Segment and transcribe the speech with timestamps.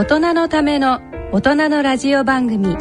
[0.00, 2.74] 大人のための大人のラジオ番組。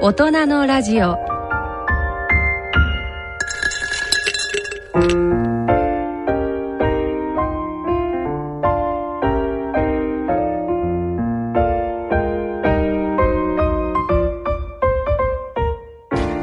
[0.00, 1.16] 大人のラジオ。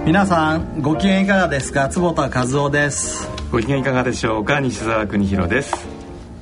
[0.05, 1.89] 皆さんご機嫌いかがですか？
[1.89, 3.29] 坪田和夫です。
[3.51, 4.61] ご機嫌いかがでしょうか？
[4.61, 5.85] 西澤邦弘です。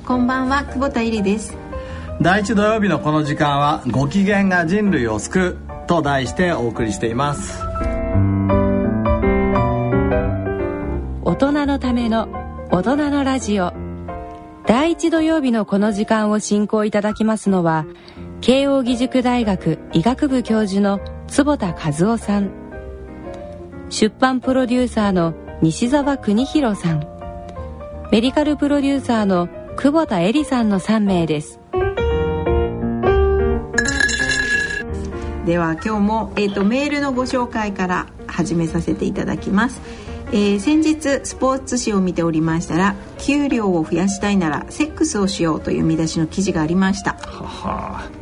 [0.06, 1.56] こんばんは久保田恵里です
[2.20, 7.60] 第一土曜日のこの時間はご機嫌が人類を救うと題してお送りしています。
[11.22, 12.28] 大人のための
[12.70, 13.72] 大人のラジオ。
[14.66, 17.84] 第一土曜日のこの時間を進行いただきますのは
[18.40, 22.50] 慶應義塾大学医学部教授の坪田和夫さん。
[23.90, 27.00] 出版プロデューサーの西澤邦弘さん。
[28.12, 31.58] メディカルプロデューサーの久保田恵里さんの3名です。
[35.44, 39.82] では今日も、えーと、メールのご紹介から始めさせていただきます、
[40.28, 47.16] えー、先日スポーツ紙を見ておりましたら給料を増やしたいならセックスをしようという見出しの記事がありました。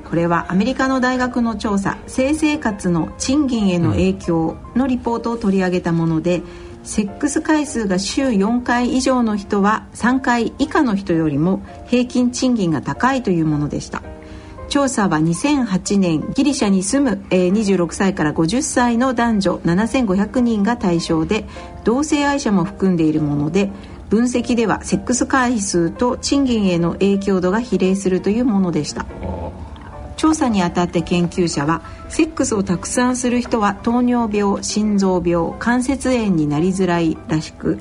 [0.08, 6.42] これはアメリカの大学の調査性生活の賃金への影響のリポートを取り上げたもので、
[6.84, 14.02] セックス回数が週4回以上の人は3回以下の人よりも平均賃金が高いというものでした
[14.72, 21.44] 調査は2008年ギリシャに住む、えー、26歳から50歳の男女7500人が対象で
[21.84, 23.70] 同性愛者も含んでいるもので
[24.08, 29.04] 分析ではセックス回数と賃金への影響度が比例するというものでした。
[30.16, 37.80] 調査にあたって研究者はセックスをたくさんする人は糖尿病心臓病関節炎になりづらいらしく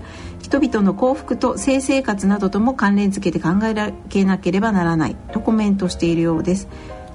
[0.51, 5.15] 人々の幸福と性生活などとも関連付けて考えられなければならない。
[5.31, 6.67] とコメントしているようです。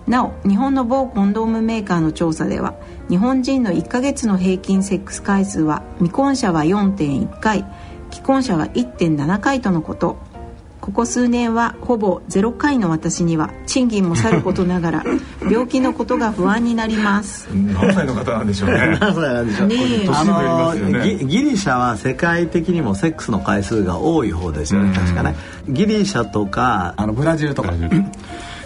[0.06, 2.74] なお日本の某コンドームメーカーの調査では
[3.10, 7.66] 日本人の1ヶ月の平均セックス回数は未婚者は4.1回
[8.10, 10.16] 既婚者は1.7回とのこと。
[10.86, 15.04] ここ数年はほぼ0回の私には賃金もさることながら
[15.50, 17.48] 病気のことが不安になります。
[17.52, 18.96] 何歳の方なんでしょうね。
[19.00, 19.76] 何歳なんでしょう、ね、
[20.14, 24.92] あのギギリシャは世界的にもセックスの回数が多い方ですよね。
[24.94, 25.34] 確かね。
[25.68, 27.72] ギリシャとかあのブラジルとか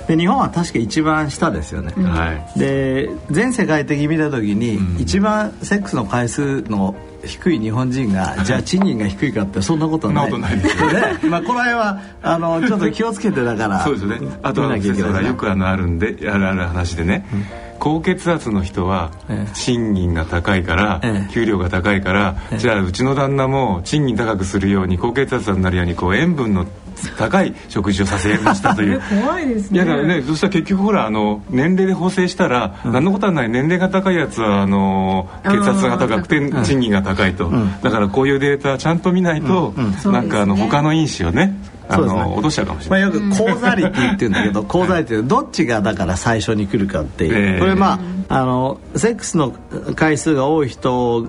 [0.06, 6.94] で日本は確か一番下ですよね、うん、で全世界的に見た時に、一番セックスの回数の
[7.24, 10.30] 低い日本人がじゃあ賃金が低いかってそんなことはない。
[10.30, 11.30] そんなことないですよね。
[11.30, 14.38] まあこの辺はあのちょっと気をつけてだからそうですね。
[14.42, 17.26] あとは先生ほよくあのあるんであるある話でね。
[17.32, 17.44] うん
[17.80, 19.10] 高血圧の人は
[19.54, 21.00] 賃金が高いから、
[21.32, 26.66] 給料が高いから、じゃあうちの旦那も賃金高くするように高血圧になるようにこう塩分の
[27.16, 29.00] 高い食事をさせましたという。
[29.24, 29.76] 怖いですね。
[29.76, 41.54] いやだからねそしたら結局ほらあの年齢で補正したら、うん、何のことはない年齢が高いやつはあの血圧が高くて賃金が高いと、うん、だからこういうデータちゃんと見ないと、うん、なんかあの、他の因子をね
[41.88, 49.52] あの、ね、落としちゃうかもしれない、まあ、よくコーザリティって言うんだけどコーザリティどっちがだから最初に来るかっていう、えー、これまああのセックスの
[49.96, 51.28] 回数が多い人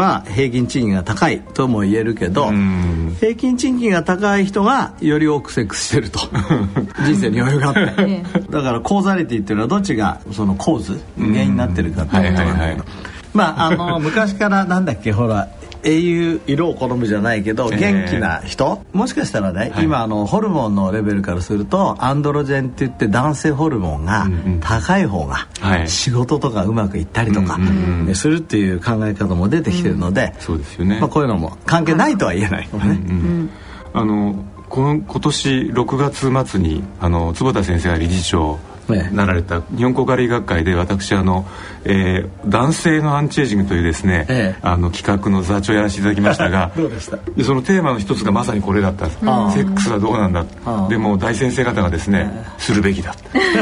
[0.00, 2.50] は平均賃金が高いとも言えるけど
[3.20, 6.20] 平均賃金が高い人がより多くセックスしてると。
[7.04, 8.22] 人生に余裕があって。
[8.50, 12.84] だからコーザリティっていうのはどっちがその構図原因になってるかっていうことなんだけど。
[13.34, 15.48] まああの昔からなんだっけほら
[15.84, 17.78] 英雄色を好むじゃないけど元
[18.08, 24.26] 気な人、もしかしたらね、はい、今あのホルモンのレベルからするとアンドロジェンって言って男性ホルモンが
[24.60, 25.48] 高い方が
[25.86, 27.58] 仕事とかうまくいったりとか
[28.14, 32.68] するっていう考え方も出てきてるので、そうですよね、まあ、こういうのも関係ないとは言えない。
[32.72, 33.50] よね。
[33.94, 38.58] あのこの今年6月末にあの坪田先生が理事長
[39.12, 41.46] なられた日本工科医学会で私あの、
[41.84, 47.18] えー、男性のアンチエイジングというですね、ええ、あの企画の座長やらせていただきましたが どうでした？
[47.44, 49.06] そのテーマの一つがまさにこれだった。
[49.06, 49.08] ん。
[49.08, 50.44] ですセックスはどうなんだ。
[50.88, 53.14] でも大先生方がですねするべきだ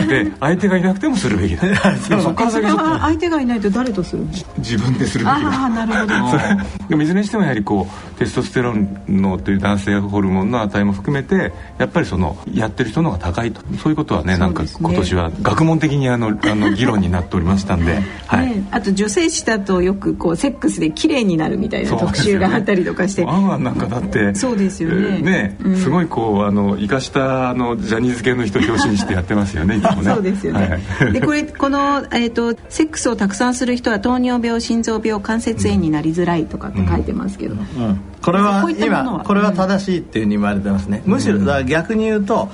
[0.09, 1.63] で相手がいなくてもするべきだ
[2.21, 4.27] そこから先相手がいないと誰とする
[4.59, 6.39] 自分でするべきだあなるほど。
[6.89, 13.61] でもいずれにしてもやはりこうテストステロンのという男性ホルモンの値も含めてやっぱりそのやってる人の方が高いと。
[13.83, 14.37] そういうことはね。
[14.37, 23.25] なんか今年は学問的にあのあの議論になっておりましたんで、はい、ね、あと女性誌だとよくこうセックスで綺麗になるみたいな特集があったりとかして。
[23.25, 25.21] ワンワンなんかだってそうですよね。
[25.21, 30.03] ね、うん、すごいこうあの生かしたあのジャニーズ系の人表紙にしてやってますよねね。
[30.03, 37.61] そうですよね、はい、でこれこの、えーと、セックスをたくさんする人は糖尿病心臓病関節炎になりづらいとかって書いてますけど、うん。
[37.61, 38.69] うん、これは。
[38.71, 42.49] 今これは正しいっていうふうに言われてますね、むしろ逆に言うと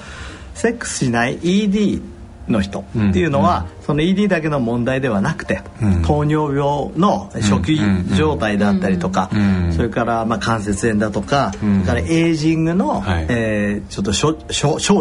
[0.55, 2.01] セックスしない ED
[2.49, 5.63] の人っていうのは、その ED だけの問題ではなくて、
[6.05, 7.81] 糖尿病の初期
[8.17, 9.31] 状態だったりとか、
[9.71, 14.35] それからまあ関節炎だとか、それからエイジングの、はえちょっと少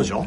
[0.04, 0.26] 女、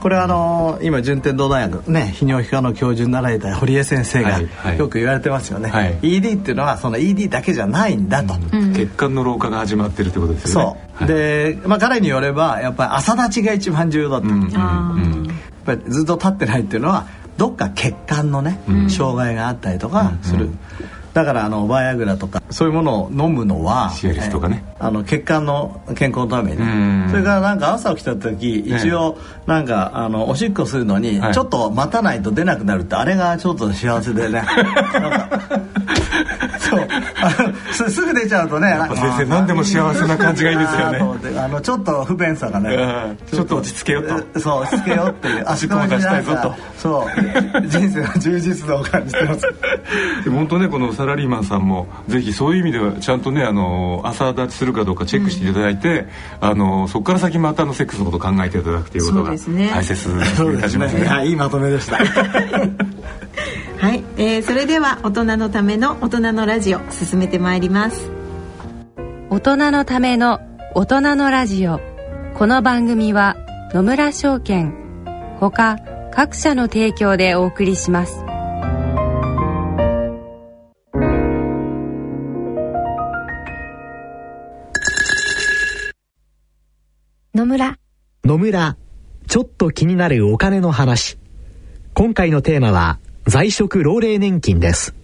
[0.00, 4.40] これはあの今順天堂大学ね泌尿器科の教授になられた堀江先生が
[4.76, 8.34] よく言われてますよね、ED っていうのはその ED だけじゃないんだと、
[8.74, 10.80] 血管の老化が始まってるってことですよね。
[10.98, 14.26] そう、で、まあ、彼によればやっぱり朝立ちが一番重要だと、
[15.64, 17.06] ぱりずっと立ってないっていうのは
[17.36, 20.50] どっか血管のね、うん、障害があったりとかする、
[21.14, 26.58] だからあのバイアグラとかそういうものを飲むのはシエリスとかね、あの血管の健康のために、
[27.08, 29.16] それからなんか朝起きた時一応
[29.46, 34.44] なんかあのおしっこするのにちょっと待たないと出なくなるってあれがちょっと幸せでね
[37.72, 37.90] そう。
[37.90, 41.38] すすぐ出ちゃうとね先生何でも幸せな感じがいいですよね。
[41.38, 44.40] あのちょっと不便さがねちょっと落ち着けよと。
[44.40, 45.44] そう落ち着けよっていう。
[45.48, 46.54] 足も出したいぞと。
[46.76, 47.66] そう。
[47.66, 49.40] 人生の充実度を感じてます。
[50.30, 56.06] 本当ねこのサラリーマンさんもぜひそういう意味ではちゃんとねあの朝立ちするかどうかチェックしていただいて、
[56.42, 61.04] うん、あのそこから先またのセックスのことを考えていただくということが大切にいたしますね。
[61.04, 61.06] ね。
[61.06, 61.98] はい、いいまとめでした。
[63.84, 68.10] はい、えー、それでは大人のための大人のラジオ進めてまいります。
[69.30, 70.40] 大人のための
[70.74, 71.80] 大人のラジオ。
[72.34, 73.36] この番組は
[73.72, 74.72] 野村証券
[75.38, 75.78] ほか
[76.12, 78.24] 各社の提供でお送りします。
[87.34, 87.78] 野村。
[88.24, 88.76] 野村。
[89.26, 91.18] ちょっと気になるお金の話。
[91.92, 94.94] 今回のテーマは在職老齢年金です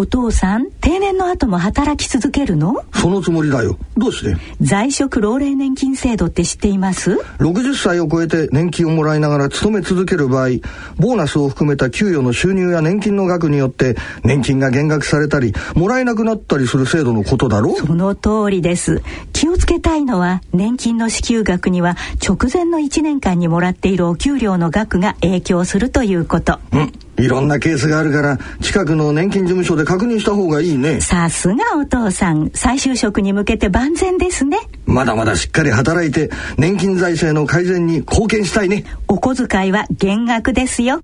[0.00, 2.86] お父さん定年の後も働き続けるの？
[2.94, 3.76] そのつもりだよ。
[3.98, 4.34] どうして？
[4.58, 10.48] 在職老齢年金制度って知っています？60歳を超えて年金をもらいながら勤め続ける場合
[10.96, 13.94] ボーナスを含めた給与の収入や年金の額によって
[14.24, 19.02] 年金が減額されたりもらえなくなったりする制度のことだろその通りです。
[19.34, 26.58] 気をつけたいのは年金の支給額には直前の1年間にもらっているお給料の額が影響するということ。
[26.72, 31.00] うんいろんなケースがあるから近くの年金事務所で確認した方がいいね。
[31.00, 32.50] さすがお父さん。
[32.54, 34.58] 再就職に向けて万全ですね。
[34.86, 38.84] まだまだしっかり働いて年金財政の改善に貢献したいね。
[39.06, 41.02] お小遣いは減額ですよ。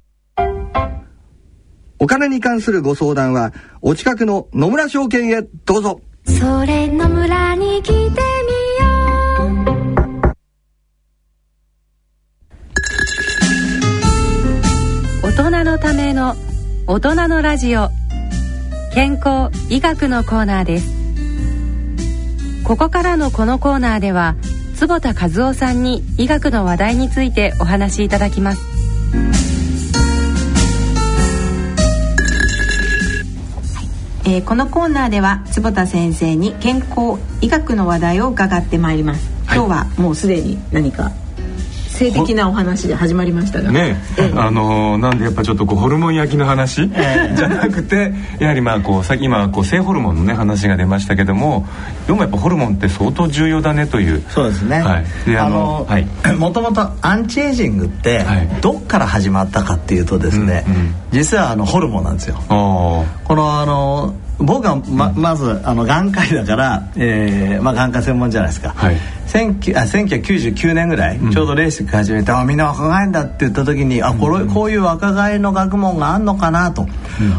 [1.99, 3.53] お金に関するご相談は
[3.83, 6.01] お近くの野村証券へどうぞ。
[6.27, 8.36] それ野村に来て
[15.77, 16.37] のための
[16.87, 17.91] 大人のラジオ。
[18.95, 20.89] 健康医学のコーナーです。
[22.65, 24.37] ここからのこのコーナーでは
[24.77, 28.63] 坪田和夫さんに医学の話題についてお話しいただきます。
[34.25, 41.13] えー、このコーナーでは坪田先生に健康医学の話題を伺ってまいります、はい、今日はもうすでに何か
[41.97, 43.73] 性的なお話で始まりましたが。
[43.73, 44.31] ね、え。
[44.31, 51.67] え、あのなんでやっぱちょっとこうホルモン焼きの話、え、じゃなくてやはりまあこうさ今こう性ホルモンのね話が出ましたけども
[52.07, 54.23] でもやっぱホルモンって相当重要だねという。
[54.29, 56.07] そうですね、はい、であのはい、
[56.37, 58.25] もともとアンチエイジングって
[58.61, 62.37] どっから始まったかっていうとですね、うんうん、実はあのホルモンなんですよ。
[62.49, 63.05] こ
[63.35, 76.87] のあの僕はままずあの眼科医だから、えーまあ、眼科専門じゃないですか、はい、1999年ぐらい、ちょうどレーシック始めて、あみんな若返んだって言った時にあこれこういう若返りの学問があんのかなと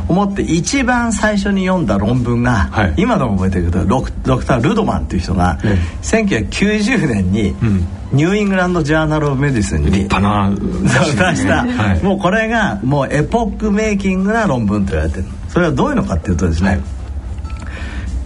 [0.07, 5.57] 思って、一番最初に読んだ論文が、はい、今でも覚えてるけどドクドクター・ルドマンっていう人が、はい、
[6.03, 7.55] 1990年に、
[8.11, 10.57] ニューイングランド・ジャーナル・オブ・メディスンに立派な出
[11.35, 16.81] した、はい、もうこれがもうエポックメイキングな論文と言われてるそれはどういうのかっていうとですね、はい、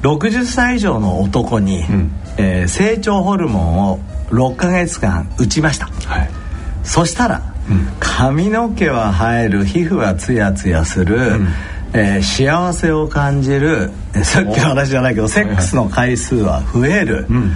[0.01, 6.29] 60歳以上の男に、うん、えー、成長ホルモンを6か月間打ちました、はい、
[6.83, 11.47] そしたら、うん、髪の毛は生える皮膚はツヤツヤする、うん。
[11.93, 13.91] えー、幸せを感じる
[14.23, 17.51] さっきの話じゃないけどセックスの回数は増える、うん。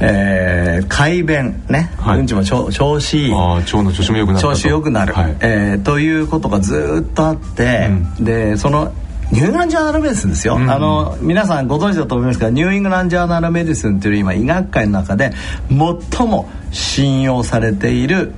[0.00, 3.30] えー、快便ね、はい、うんちも調調子いい。
[3.32, 7.88] 腸の調子も良くなる調子良くなる、はい、えー、ということがずっとあって、
[8.18, 8.92] うん、でその
[9.32, 15.32] ニューイングランド・ジャーナル・メディスンですよ、うん、あの皆さんご存知だと思いますがニューイングランド・ジャーナル・メディスンという今医学界の中で
[15.70, 18.32] 最も信用されている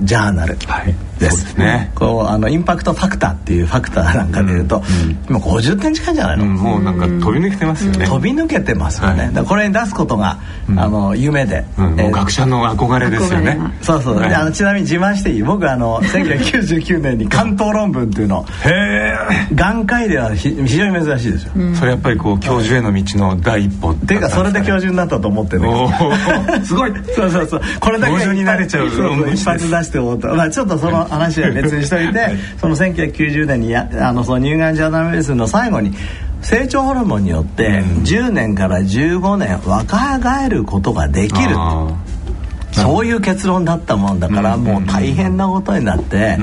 [0.00, 1.90] ジャーナル、はい、ですね。
[1.94, 4.82] こうあのインパクトファクターっていうファクターなんかでいうと、
[5.28, 10.38] 今50点近いんじゃないの、もうなんか飛び抜けてますよね、飛び抜けてますよね、これに出すことが、
[10.76, 13.58] あの夢で、もう学者の憧れですよね。
[13.82, 15.42] そうそう、であのちなみに自慢していい？
[15.42, 25.62] 僕あの1999年に関東論文っていうのへえ眼科医では非常に珍しいですよ、それやっぱりこう教授への道の第一歩っていうかそれで教授になったと思ってる
[26.64, 26.92] すごい。
[27.14, 28.88] そうそうそうこれだけになれちゃう。
[29.32, 32.30] 一発出して思った、まあ、ちょっとその話は別にしといて
[32.60, 35.92] その1990年にやあのその乳がんジャーナルメディスンの最後に
[36.42, 41.56] 成長ホルモンによって10年から15年若返ることができる
[42.72, 46.38] そういう結論だったもんだからもう大変なことになって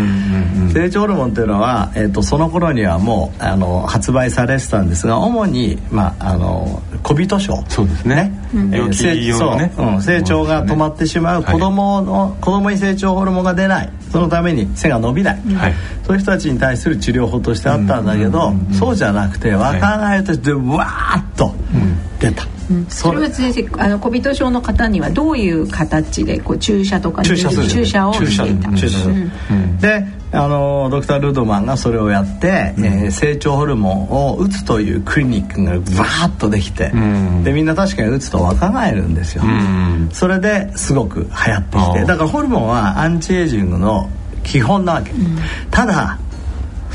[0.73, 7.63] 成長ホルモンっていうのは、えー、とその頃にはもうあの発売されてたんですが主に、まあ、あの小人症。
[7.67, 8.31] そうですね。
[10.01, 15.41] 成長が止まってしまう子供の子供に成長ホルモンが出ないそのために背が伸びない、
[16.05, 21.53] そういう人たちに対する治療法としてあったんだけど、そうじゃなくて若返りとしてわーっと
[22.17, 22.47] 出た。
[22.87, 23.23] それ。
[23.23, 28.71] は先生あの小人症の方にはどういう形でこう注射とか注射する注射をしていた。
[28.71, 29.15] 注射する、
[29.81, 44.09] であのドクター・ルードマンがそれをやって、うん、えー、成長ホルモンを打つというクリニックがバーッとできて、うん、でみんな確かに打つと若返るんですよ、うん、それですごく流行ってきてだからホルモンはアンチエイジングの
[44.43, 45.11] 基本なわけ、
[45.71, 46.19] ただ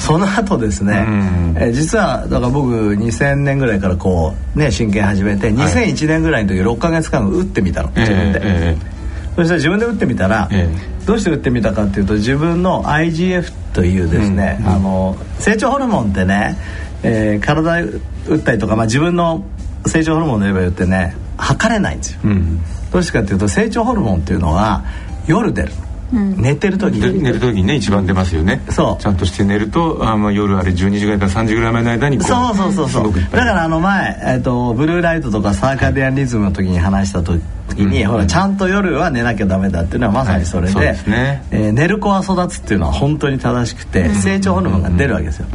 [0.00, 8.99] その後ですね、うん、え実はだから僕2000年ぐらいからこうね真剣始めて2001年ぐらいの時6か月間打ってみたの自分で、えー、
[9.36, 16.56] そして自分で打ってみたら、えー、どうして打ってみたかっていうと自分の IGF というですね、うん、あの成長ホルモンってね、
[17.02, 19.44] えー、体打ったりとか、まあ、自分の
[19.86, 22.60] 成長ホルモンのレベルってね測れないんですよ、うん、
[22.90, 24.84] どうしてかっていうと成長ホルモンっていうのは
[25.26, 25.72] 夜出る。
[26.12, 26.94] の寝てる時。
[26.94, 28.62] に寝る時にね一番出ますよね。
[28.70, 29.02] そう。
[29.02, 33.12] ちゃんとして寝るとあ、まあ、夜あれ12時ぐらいから3時ぐらい前の間にそうそうそうそう。
[33.12, 37.42] だからあの前、えーと、ブルーライトとかサーカディアンリズムの時に話した時に、
[37.78, 41.42] うん、ほらちゃんと夜は寝なきゃダメだっていうのはまさにそれではいでね。
[41.50, 45.46] えー、寝る子は育つっていうのは本当に正しくて、成長ホルモンが出るわけですよ、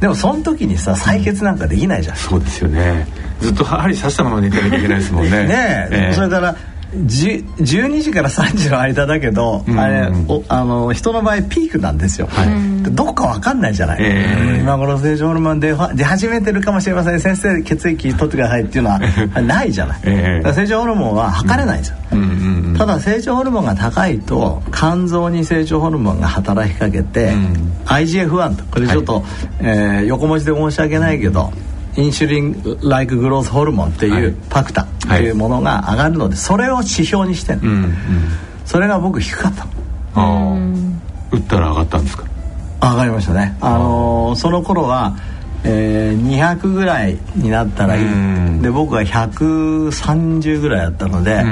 [0.00, 3.06] でもその時にさ採血なんかできないじゃん、そうですよね。
[3.40, 5.30] ずっと針刺したまま寝てなきゃいけないですもんね。
[5.46, 6.10] ねえ。
[6.12, 6.56] ー、それから
[6.92, 17.20] 12時から3時の間だけど、うん、あれおあの人の場合ピークなんですよ、はい、どっか分かんないじゃない、えー、今頃正常ホルモン出出始めてるかもしれません。
[17.20, 18.98] 先生血液取ってくださいっていうのは
[19.42, 21.78] ないじゃない、えー、成長ホルモンは測れないん。
[21.80, 28.64] ですよ、うんただ成長ホルモンが高いと肝臓に成長ホルモンが働きかけて、うん、IGF-1 と。
[28.64, 29.24] これちょっと、はい、
[29.60, 31.52] えー、横文字で申し訳ないけど、
[31.96, 35.30] インシュリン・ライク・グロース・ホルモンっていうパクタとい。
[35.30, 37.94] うものが上がるのでそれを指標にしてる、うんうん、
[38.64, 39.66] それが僕低かった
[40.20, 40.58] の。
[41.30, 42.24] 打ったら上がったんですか？
[42.82, 43.56] 上がりましたね。
[43.60, 45.16] あのー、その頃は
[45.64, 48.08] えー、200ぐらいになったらいい、う
[48.58, 51.44] ん、で僕は130ぐらいだったので、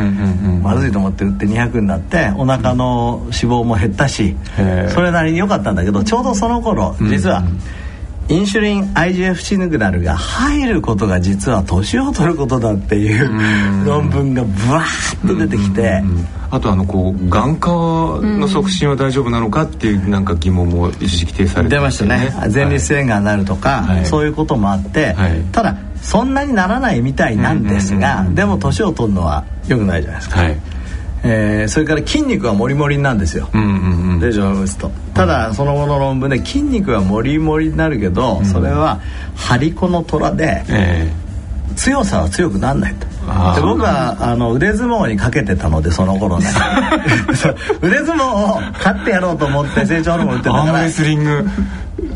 [0.63, 4.35] まずいと思って打って200になってお腹の脂肪も減ったし、
[4.93, 7.47] それなりに良かったんだけどちょうどその頃実は、うん。
[7.47, 7.61] うん
[8.31, 13.29] インシュリン IGF シグナルが入ることが実は年を取ることだっていう
[13.85, 16.03] 論文がブワーッと出てきて。
[16.53, 22.33] あとあのこう眼科の促進は大丈夫なのかっていうなんか疑問も一時期提されて、ね、出ましたね。
[22.53, 30.61] 前立腺がんになるとか、はい、そういうこともあって、はい、ただそんなにならないみたいなんですが、でも年を取るのはよくないじゃないですか、はい
[31.23, 39.00] えー、それから筋肉はモリモリなんですよ、うんうんうん、レジョン打つとただその後の論文で筋肉はモリモリになるけど、うん、それは
[39.37, 43.11] 張り子の虎で、えー、強さは強くならないと。
[43.55, 46.47] で僕はあの腕相撲にかけてたのでその頃ね。
[47.83, 51.49] 腕相撲を勝ってやろうと思って成長ホルモン打ってたからレスリング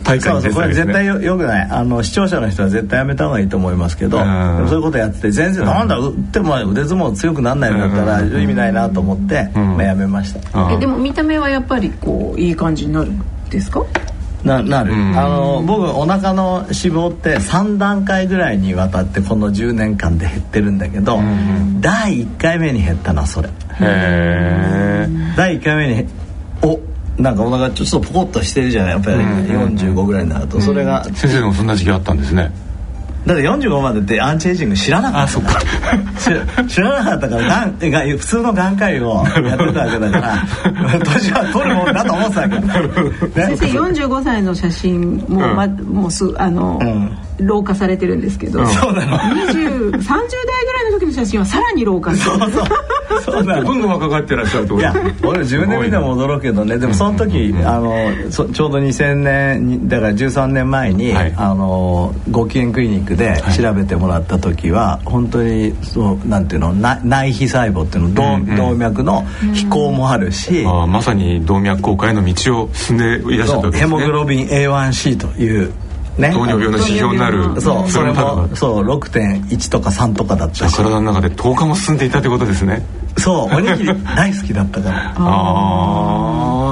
[0.04, 1.68] 大会、ね、そうそうこれ絶対よよくない。
[1.70, 10.73] あの視聴者の人は絶対やめた方がいいと思いますけど、でもそういうことやってて全然、なんだ打っても腕相撲強くなんないんだったら意味ないなと思って、まあ、やめました。
[10.73, 13.82] えでも見た目はやっぱりこういい感じになるんですか？
[14.44, 21.18] ななる、あの僕お腹の脂肪って3段階ぐらいにわたってこの10年間で減ってるんだけど、
[21.80, 23.49] 第1回目に減ったのはそれ。
[23.49, 26.08] へえ第1回目に
[26.62, 26.78] お
[27.18, 28.92] なんかお腹ちょっとポコッとしてるじゃない？
[28.92, 31.04] やっぱり45ぐらいになると、それが。
[31.04, 32.50] 先生もそんな時期あったんですね。
[33.26, 36.68] だって45までってアンチエイジング知らなかった。
[36.68, 40.44] 知らなかったからがんが普通の眼科医をやってたわけだから。
[41.00, 46.78] 年は取るもんだと思ってたわけ、ね、先生45歳の写真も,、ま、もうすあの、
[47.38, 49.18] 老化されてるんですけど、そうなの。
[49.18, 52.38] 20 30代ぐらいの時の写真はさらに老化してる。
[52.38, 52.64] そうそう。
[53.24, 56.78] そうなどんどん若返ってらっしゃるといや俺自分で見ても驚くけどね。
[56.78, 57.92] でもその時、あの
[58.30, 69.22] ちょうど2000年だから13年前に、はい、あのご機嫌クリニックで調べてもらった時は、はい、本当にそうなんていうの内皮細胞っていうの動,、うんうん、動脈の
[69.54, 73.80] 飛行もあるし、うん、あまさに動脈硬化への道を進んでいらっしゃったわけですね。
[73.80, 75.72] ヘモグロビン A1C という
[76.18, 77.61] ね、糖尿病の指標になる。
[77.61, 77.90] そう。
[77.90, 78.49] それも。
[78.54, 80.76] そう6.1とか3とかだったし。
[80.76, 82.87] 体の中で10日も進んでいたってことですね。
[83.18, 83.54] そう。
[83.54, 85.14] おにぎり大好きだったから。
[85.16, 86.63] ああ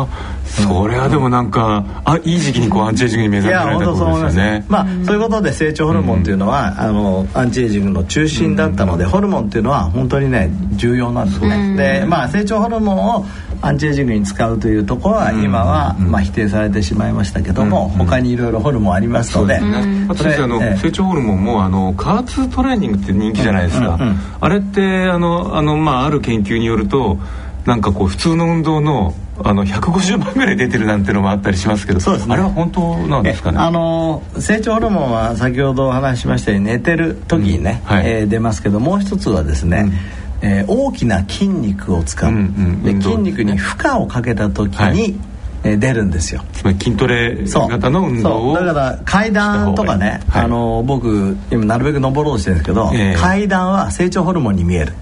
[0.53, 4.65] それはでもなんかあいい時期にこうアンチエイジングに目覚められたことですよね。
[4.69, 13.27] まあそういうことで成長ホルモンっていうのは、あのアンチエイジングの中心だったので、ホルモンっていうのは本当にね重要なんですね、でまあ成長ホルモンを
[13.63, 19.55] アンチエイジングに使うというところは今は、まあ、否定されてしまいましたけども、他にいろいろホルモンありますので、
[20.09, 23.99] あと先生あの、成長ホルモンもあの加圧トレーニングって人気じゃないですか、
[24.41, 27.19] あれってあのあの、まあ、ある研究によると
[27.65, 33.59] なんかこう普通の運動のあの150万ぐらい出てるなんてのもあったりしますけどそうです、ね、あれは本当なんですかね？
[33.59, 39.85] あの成長ホルモンは先ほどお話ししましたように寝てる時にね、うんはい、えー、出ますけどもう一つはですね、
[40.43, 40.49] うん。
[40.49, 45.15] えー、大きな筋肉を使う、うんうん、で筋肉に負荷をかけた時に、はい、
[45.65, 46.45] えー、出るんですよ。
[46.53, 54.93] つまり筋トレ型の運動をだから階段とかね、はい、あの僕今なるべく登ろうとしてるんですけど、えー、階段は成長ホルモンに見える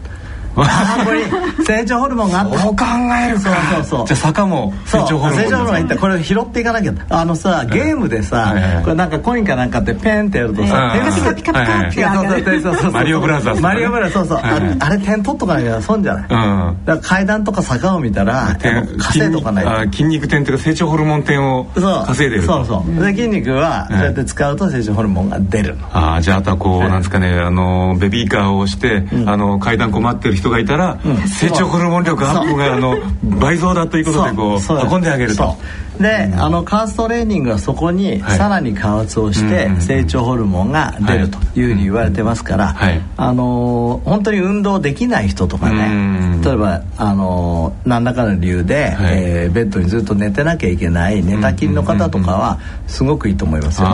[0.62, 1.24] あこれ
[1.64, 2.84] 成長ホルモンがあってそう考
[3.26, 4.06] えるそうそうそう。
[4.06, 5.98] じゃあ坂も成長ホルモン成長ホルモンがいった。
[5.98, 6.92] これ拾っていかなきゃ。
[7.08, 14.50] あのさゲームでさこれなんかコインかなんかってペンってやるとさ点ピカピカピカってそうそうマリオブラザーズマリオブラザーズそうそう
[14.80, 16.28] あれ点取っとかなきゃ損じゃない？
[16.28, 18.56] だから階段とか坂を見たら
[18.98, 19.90] 稼いとかない。
[19.90, 21.66] 筋肉点っていうか成長ホルモン点を
[22.06, 23.04] 稼いでるそうそう。
[23.04, 35.56] で筋肉はそうやって使うと成長ホルモンが出るああじゃああとはこうなんですかねあのベビーカーを押してあの階段困ってる人がいたら、成長ホルモン力アップがあの倍増だということでこう運んであげると。
[36.00, 42.76] で、あの加圧トレーニングはそこにさらに加圧をして成長ホルモンが出るというふうに言われてますから、
[43.16, 53.88] あの本当に運動できない人とかね例えばあの何らかの理由で、えベッドにずっと寝てなきゃいけない寝たきりの方とかはすごくいいと思いますよ。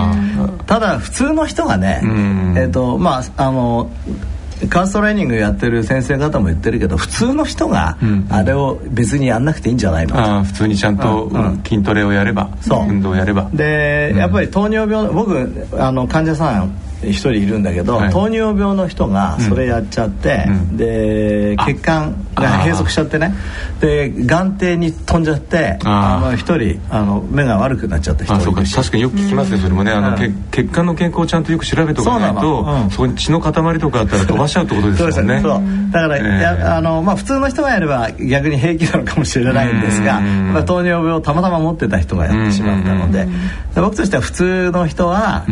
[0.66, 2.02] ただ普通の人がね、
[2.56, 3.90] えっ、とまああの
[4.68, 7.98] カーストレーニングやってる先生方も言ってるけど普通の人が
[8.30, 11.30] あれを別にやんなくていいんじゃないの、うん、普通にちゃんと
[11.64, 12.68] 筋トレをやれば、う。
[12.86, 13.50] ん、運動をやれば。
[13.52, 23.34] で、やっぱり糖尿病僕あの患者さん一人いるんだけど、はい、糖尿病の人がそれやっちゃって、うん、で血管が閉塞しちゃってね。
[23.80, 28.62] で眼底に飛んじゃってあの一人あの目が悪くなっちゃった人そうか。
[28.62, 29.92] 確かによく聞きますねそれもね。
[29.92, 30.18] あの、
[30.50, 35.40] 血管の健康をちゃんとよく調べておかないとそ,、うん、そこに血の塊とかあったら飛ばしちゃうってことですよね。
[35.40, 43.26] そうだから、えー、やあのまあ普通の人がやれば逆に平気なのかもしれないんですが、まあ、糖尿病をたまたま持ってた人がやってしまったので。
[43.74, 45.44] 僕としては普通の人は、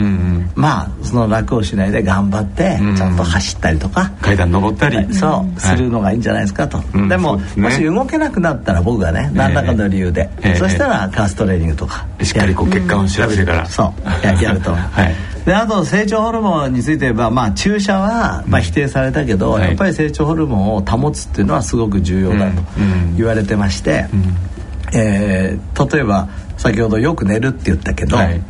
[0.55, 5.15] まあその楽をしないで頑張ってちゃんと走ったりとか、階段登ったり。
[5.15, 6.79] そうするのがいいんじゃないですかと、
[7.09, 12.07] でももし動けなくなったら僕がね何らかの理由で、そしたらカーストレーニングとか。
[12.23, 15.15] しっかりこう血管を調べてから、そうやると、 はい。
[15.45, 22.63] であと成長ホルモンについて言えば、まあ、注射は、まあ、否定されたけど、やっぱり成長ホルモンを保つっていうのはすごく重要だと
[23.17, 24.07] 言われてまして、
[24.95, 28.41] えー、例えば先ほどよく寝るって言ったけど、はい、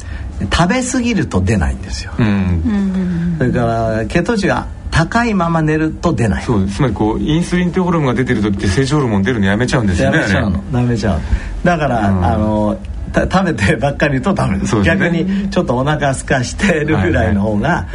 [0.41, 6.43] 食べ過ぎると出ないんですよ、うん、それから血糖値が高いまま寝ると出ない。
[6.45, 10.63] そうつまりこうインスリンというホルモンが出てる時って成長ホルモン出るのやめちゃうんですよねやめちゃうの。
[10.73, 11.21] やめちゃう
[11.65, 12.79] だから、うん、あの
[13.23, 17.87] 食べてばっかりとダメです、ね、逆にちょっとお腹すかしてるぐらいの方が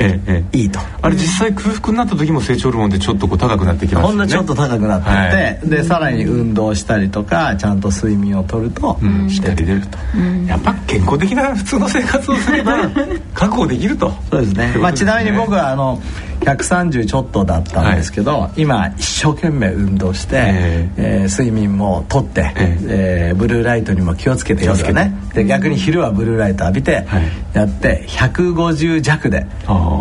[0.54, 0.66] い。
[0.66, 4.08] いと、あれ実際空腹になった時も成長ホルモンでちょっとこう高くなってきますよね。
[4.08, 12.90] ほんのちょっと高くなってて、はい、でさらに運動したりとかちゃんと睡眠をとると、うん、しっかり出ると、うん、やっぱ健康的な普通の生活をすれば
[13.34, 14.14] 確保できると。
[14.32, 16.02] そうですね、まあ、ちなみに僕はあの
[16.42, 27.06] 130ちょっとだったんですけど、はい、今一生懸命運動して、えー、えー、睡眠もとって、えー、えー、ブルーライトにも気をつけて夜ねで逆に昼はブルーライト浴びて
[27.54, 29.46] やって150弱で、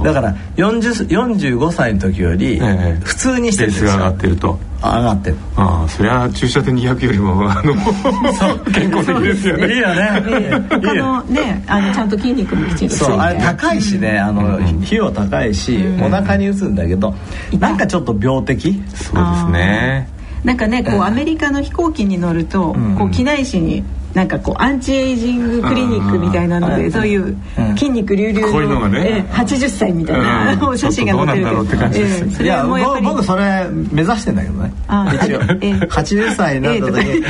[0.05, 2.59] だから45歳の時より
[3.05, 4.59] 普通にしてるんですよ、上がってると。
[4.81, 5.37] 上がってる。
[5.57, 7.75] ああそりゃ注射で200よりもあの
[8.73, 9.75] 健康的ですよね。
[9.75, 10.67] いいよね。
[10.71, 17.15] 他のねあのちゃんと筋肉もきちんとそうあれ高いしねあの、費用高いし、お腹に打つんだけど
[17.59, 18.81] なんかちょっと病的？
[18.95, 20.09] そうですね。
[20.45, 23.83] なんかねこうアメリカの飛行機に乗ると、こう機内紙に
[24.15, 27.37] なんかこうアンチエイジングクリニックみたいなのでそういう
[27.77, 32.67] 筋肉隆々こういうのがね、えー、80歳みたいな、 お写真が載ってるけど、いや
[33.03, 34.73] 僕それ目指してんだけどね。
[34.89, 37.25] 一応、80歳になった時、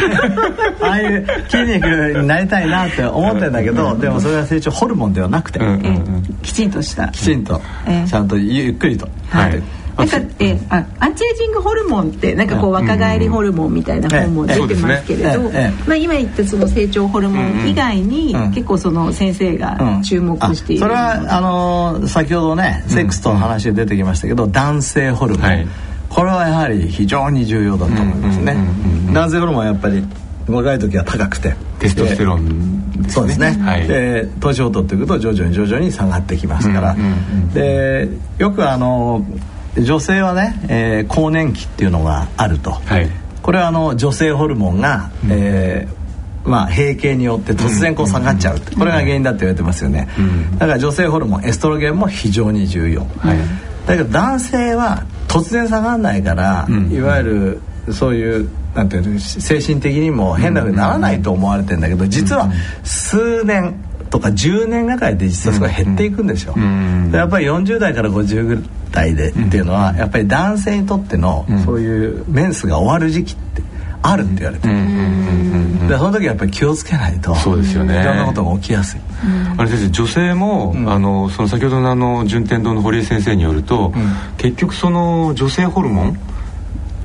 [0.81, 5.61] ああいう筋肉になりたいなって思ってんだけど、でもそれは成長ホルモンではなくて、
[6.43, 7.09] きちんとした。
[7.09, 7.61] きちんと、
[8.07, 9.63] ちゃんとゆっくりと、はい
[9.99, 25.67] なんか、えー、あアンチエイジングホルモンってなんかこう若返りホルモンみたいな本も出てますけれど、まあ、今言ったその成長ホルモン以外に結構その先生が注目している、それはあの先ほどねセックスとの話で出てきましたけど、男性ホルモン、はい、
[26.09, 28.57] これはやはり非常に重要だと思いますね、
[29.13, 30.05] 男性ホルモンはやっぱり
[30.47, 31.57] 若い時は高くて。
[31.79, 36.97] テストステロン、ね、そうですね、はい、で年を取っていくと徐々に徐々に下がってきますから、
[37.55, 38.09] で
[38.39, 39.25] よくあの
[39.83, 43.09] 女性はね、えー、更年期っていうのがあると、はい、
[43.43, 53.39] これはあの女性ホルモンが、うん、えー、まあ、閉経によって突然こう下がっちゃう、うん、これが原因だって言われてますよね、うん、だから女性ホルモンエストロゲンも非常に重要、はい、
[53.87, 62.51] だけど男性は突然下がらないから、いわゆるそういうなんていう精神的にも変なふうにならないと思われてるんだけど実は
[62.85, 63.75] 数年
[64.11, 66.55] とか10年がかりで実はそこが減っていくんですよ、
[67.13, 73.63] やっぱり40代から50代でっていうのは、やっぱり男性にとってのそういうメンスが終わる時期って
[74.03, 78.01] あるって言われてる、でその時はやっぱり気をつけないとそうですよね。
[78.01, 79.01] いろんなことが起きやすい、
[79.57, 83.93] あれ先生女性も、あのその先ほどのあの順天堂の堀江先生によると、
[84.37, 86.19] 結局その女性ホルモン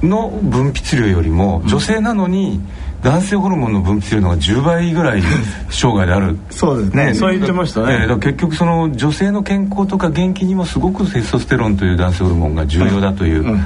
[0.04, 2.62] の分泌量よりも女性なのに、
[3.04, 5.22] 男性ホルモンの分泌量のが10倍ぐらい
[5.70, 6.38] 生涯である。
[6.50, 7.14] そうですね。
[7.14, 13.60] そう言ってましたね、えー、結局その女性の健康とか元気にもすごくテストステロンという男性ホルモンが重要だという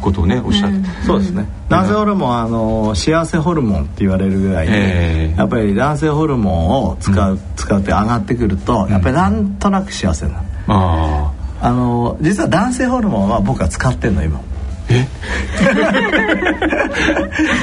[0.00, 1.46] ことをね、おっしゃって、そうですね。
[1.68, 11.32] 男性ホルモンはあの幸せホルモンって言われるぐらいで、えー、やっぱり男性ホルモンを使う、使って上がってくるとやっぱりなんとなく幸せなの、あ。
[11.60, 14.40] あの実は男性ホルモンは僕は使ってんの今
[14.88, 15.06] え？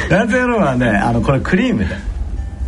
[0.10, 1.96] 男性のはねあのこれクリームで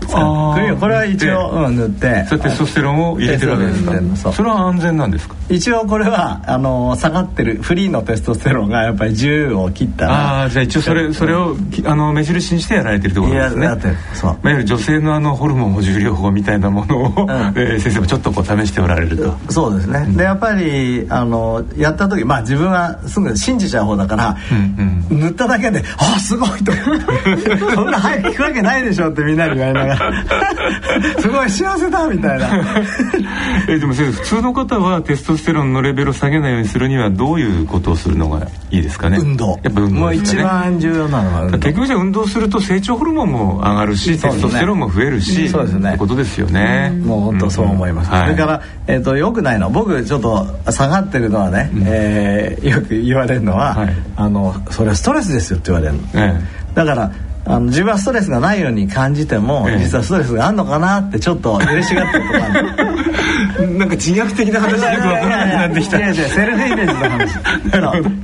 [0.06, 0.78] クリーム。
[0.80, 2.26] これは一応、うん、塗って。
[2.28, 5.36] それテストステロンを入れてるわけですかそれは安全なんですか？
[5.50, 10.14] 一応これはあの下がってるフリーのテストステロンがやっぱり10を切ったら。
[10.14, 13.66] ああじゃあ一応それそれをあの目印にしてやられてるってことですね。
[13.66, 13.78] いや
[14.14, 19.38] そう、まあ、いわゆる女性のあのホルモン補充療法みたいなものを、うん、 えー、先生もちょっとこう試しておられると。
[19.50, 26.72] そうですね、うん、でやっぱりあのやった時まあ自分はすぐ信じちゃう方だから、うんうん、塗っただけで「あすごい!」と。
[27.76, 29.93] そんな早く効くわけないでしょってみんなに言われながら
[31.20, 32.50] すごい幸せだみたいな。
[33.68, 39.18] えでも先生普通の方はテストステロンのレベルを下げないようにするにはどういうことをするのがいいですかね？
[39.20, 39.60] 運動。
[39.64, 45.90] やっぱ運動、ね、もう一番重要なのは結局じゃ運動すると成長ホルモンも上がるし、ね、テストステロンも増えるしそうですね。
[45.90, 46.92] ってことですよね。
[47.04, 48.20] もう本当そう思います、うん。
[48.20, 57.12] それから、えーと、よくないの僕ちょっと下がってるのはね、うん、えー、よく言われるのは、はい、あのそれはストレスですよって言われるの、ええ、だから
[57.46, 62.50] あの自分はストレスがないように感じても、ええ、実はストレスがあるのかなってちょっと嬉しがってるとか
[63.78, 65.98] なんか自虐的な話がよく分からなくなってきた。
[65.98, 67.36] いやいやセルフイメージの話。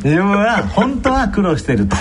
[0.04, 1.96] 自分は本当は苦労してると。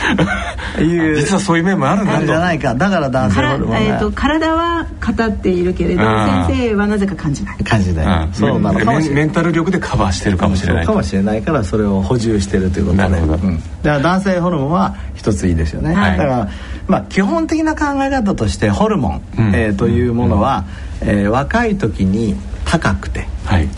[0.83, 1.17] いう。
[1.17, 2.75] 実はそういう面もあるんだじゃないか。
[2.75, 7.57] だから男性ホルモンが、えーと、体は語っているけれど先生はなぜか感じない。
[7.65, 8.29] 感じない。
[8.33, 8.81] そうなの。
[8.81, 9.25] かもしれない。
[9.25, 10.87] メンタル力でカバーしてるかもしれない。
[10.87, 16.49] かもしれないからそれを補充してるということで、ね、うん、だから男性ホルモンは一ついいですよね、はい、だから
[16.89, 20.65] まあ基本的な考え方としてホルモン、うん、えー、というものは、
[21.03, 23.69] うん、えー、若い時に高くて、はい、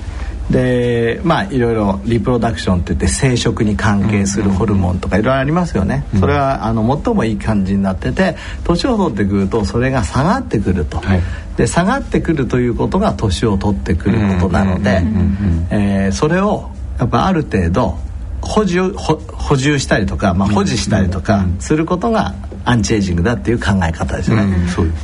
[0.51, 11.21] でまあいろいろリプロダクションって言って生殖に関係するホルモンとかいろいろありますよね、それはあの最もいい感じになってて年を取ってくるとそれが下がってくると、はい、
[11.57, 15.03] で下がってくるということが年を取ってくることなので、
[15.71, 17.99] えー、それをやっぱある程度
[18.41, 24.45] 補充補充したりとか、まあ、保持したりとかすることがアンチエイジングだっていう考え方ですね。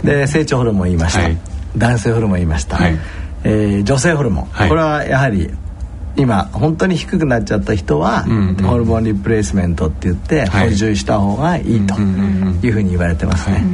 [0.03, 1.39] で成長ホルモン言いました、はい、
[1.77, 2.99] 男性ホルモン言いました、はい。
[3.45, 5.51] えー、女性ホルモン、はい、これはやはり
[6.17, 13.65] 今本当に低くなっちゃった人は、うんうん、ホルモンリプレイスメントって言って補充した方がいいというふうに言われてますね。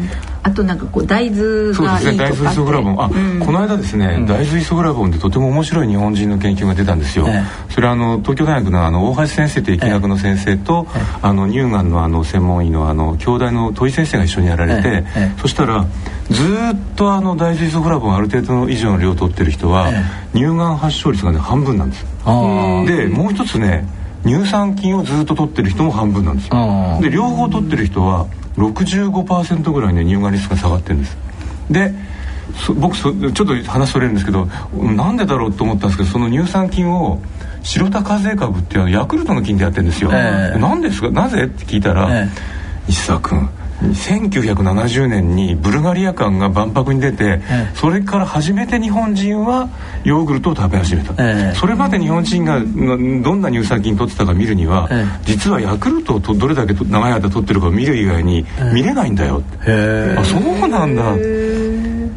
[0.45, 3.01] あとなんかこう大豆がいいとか大豆イソグラボン。
[3.01, 15.05] あ、うん、この間ですね、うん、大豆イソグラボンでとても面白い日本人の研究が出たんですよ、ええ、それはあの東京大学のあの大橋先生という疫学の先生と、え、あの乳がんのあの専門医のあの京大の土井先生が一緒にやられて、
[15.41, 15.87] そしたら
[16.31, 19.91] ずっとあの大豆イソグラボンある程度の以上の量を取ってる人は、
[20.33, 22.05] 乳がん発症率がね半分なんです。
[22.25, 23.87] でもう一つね
[24.25, 26.99] 乳酸菌をずっと取ってる人も半分なんですよ。
[27.01, 28.27] で両方取ってる人は
[28.57, 31.17] 65%ぐらいね乳がんリスクが下がってるんです。
[31.71, 31.95] で
[32.77, 37.21] 僕そちょっと話それるんですけどなんでだろうと思ったんですけどその乳酸菌を
[37.63, 41.11] 白田和恵株っていうのはヤクルトの菌でやってるんですよ、えー、なんですか？
[41.11, 41.45] なぜ？
[41.45, 42.29] って聞いたら、えー、
[42.89, 43.49] 石澤君
[43.91, 49.69] 1970年にブルガリア館が万博に出て、ええ、それから初めて日本人は
[50.05, 52.67] ヨーグルトを食べ始めた、え、それまで日本人がど
[53.35, 54.89] んな乳酸菌取ってたか見るには、
[55.25, 59.43] 実はヤクルトをどれだけ長い間取ってるか見る以外に見れないんだよ。
[60.17, 61.17] あそうなんだ。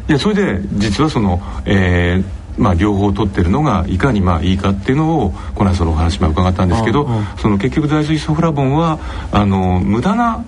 [0.08, 8.98] いやそれで実はその、えーまあ、両方取ってるのがいかにまあいいかっていうのをこの間そのお話も伺ったんですけどその結局大豆イソフラボンは
[9.30, 10.44] あの無駄な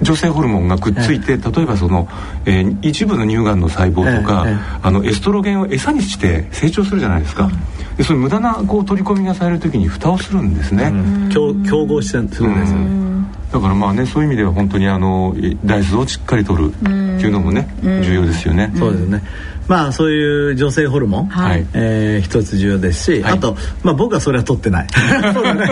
[0.00, 2.08] 女性ホルモンがくっついて、例えばその、
[2.44, 4.46] えー、一部の乳がんの細胞とか、
[4.82, 7.50] あのエストロゲンを餌にして成長するじゃないですか、
[7.96, 10.92] でその無駄なこう取り込みがされる時に蓋をするんですね、
[11.34, 11.52] 競
[11.86, 13.08] 合してするんですよね、
[13.52, 15.34] だからまあねそういう意味では本当にあの
[15.64, 18.72] 大豆をしっかり取るっていうのもね重要ですよね。
[18.76, 19.22] そうですね
[19.68, 24.88] まあそういう女性ホルモン、はい、えー、一つ重要ですし、はい、あと、まあ、僕はそれは取ってない。
[25.34, 25.68] そうだね。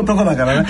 [0.00, 0.68] 男だからね。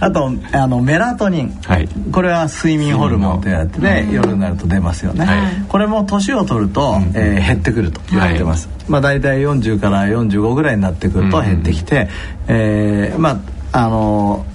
[0.00, 12.08] あとあのメラトニン、はい、これは睡眠ホルモンとやってね、夜になると出ますよね、はい、これも年を取ると、えー、減ってくると言われてます、まあ、大体40から45ぐらいになってくると減ってきて、うん、
[12.48, 13.38] えー、まあ
[13.72, 14.46] あの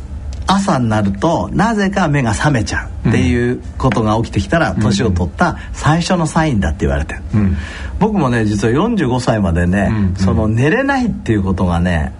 [0.47, 7.58] 朝になるとなぜか目が覚めちゃうっていうことが起きてきたら年を取った最初のサインだって言われてる、うん、
[7.99, 12.13] 僕もね実は45歳までね、うんうん、その寝れないっていうことがね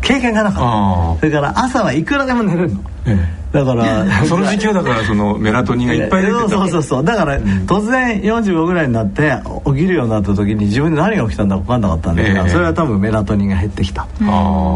[0.00, 1.20] 経験がなかった。
[1.20, 7.04] それから朝はいくらでも寝れるの、ええだから その時期はだからそのメラトニンがいっぱい出てたそうそうそう。
[7.04, 9.36] だから、突然45ぐらいになって
[9.66, 14.06] 起きるようになった時に自分で何が起きたんだか分かんなかったんだけど、それは多分メラトニンが減ってきた、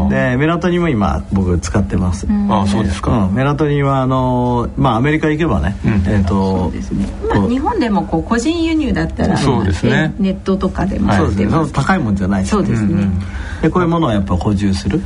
[0.09, 5.75] でメラトニンも今僕使ってます、ああそうですか、メラトニンはあのまあアメリカ行けばね、
[6.07, 6.71] えっ、と
[7.49, 10.13] 日本でもこう個人輸入だったらそうですね。
[10.19, 11.71] ネットとかでもそうですね。
[11.73, 13.09] 高いもんじゃないそうですね、
[13.61, 15.01] でこういうものをやっぱ補充する、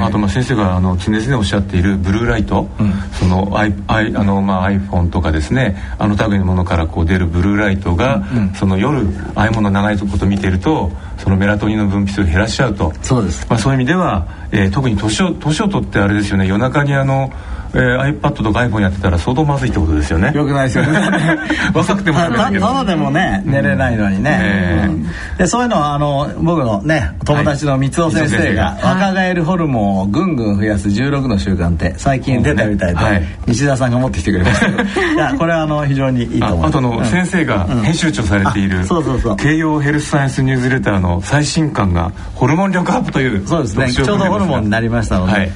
[0.00, 2.68] あとまあ先生があの常々おっしゃっているブルーライト、
[3.12, 12.92] その I I あの、まあ、iPhone とかですねあの類のものからこう出るブルーライトが、うん、その夜ああいうもの長いこと見てるとそのメラトニンの分泌を減らしちゃうと。
[13.02, 17.32] そうです、まあ、そういう意味では、えー、特に年を年を取ってあれですよね夜中にあの
[17.74, 20.32] えー、iPad とか iPhone やってたら相当まずいってことですよね。
[20.34, 20.98] よくないですよね。
[21.74, 24.90] 若くてもただでもね寝れないのにね、
[25.38, 34.66] でそういうのはあの僕のね友達の三尾先生が、若返るホルモンをぐんぐん増やす16の習慣って最近出たみたいで、西田さんが持ってきてくれました。
[34.66, 36.68] け どいやこれはあの非常にいいと思います。
[36.68, 39.36] あとの、先生が編集長されている、そうそうそう。
[39.36, 43.92] 慶応ヘルスサイエンスニュースレターの最新刊がホルモン力アップというそうですね。
[43.92, 45.50] ちょうどホルモンになりましたので、はい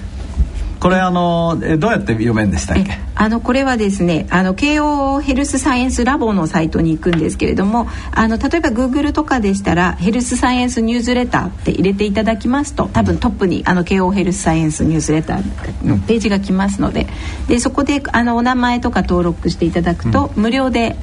[0.80, 2.98] これあのどうやって読めんでしたっけ？
[3.14, 17.06] あのこれはですねあの慶応ヘルスサイエンスラボのサイトに行くんですけれどもあの例えばグーグルとかでしたらヘルスサイエンスニュースレターって入れていただきますと多分トップにあの慶応ヘルスサイエンスニュースレターのページが来ますので
[17.48, 20.96] でそこであのお名前とか登録していただくと、無料で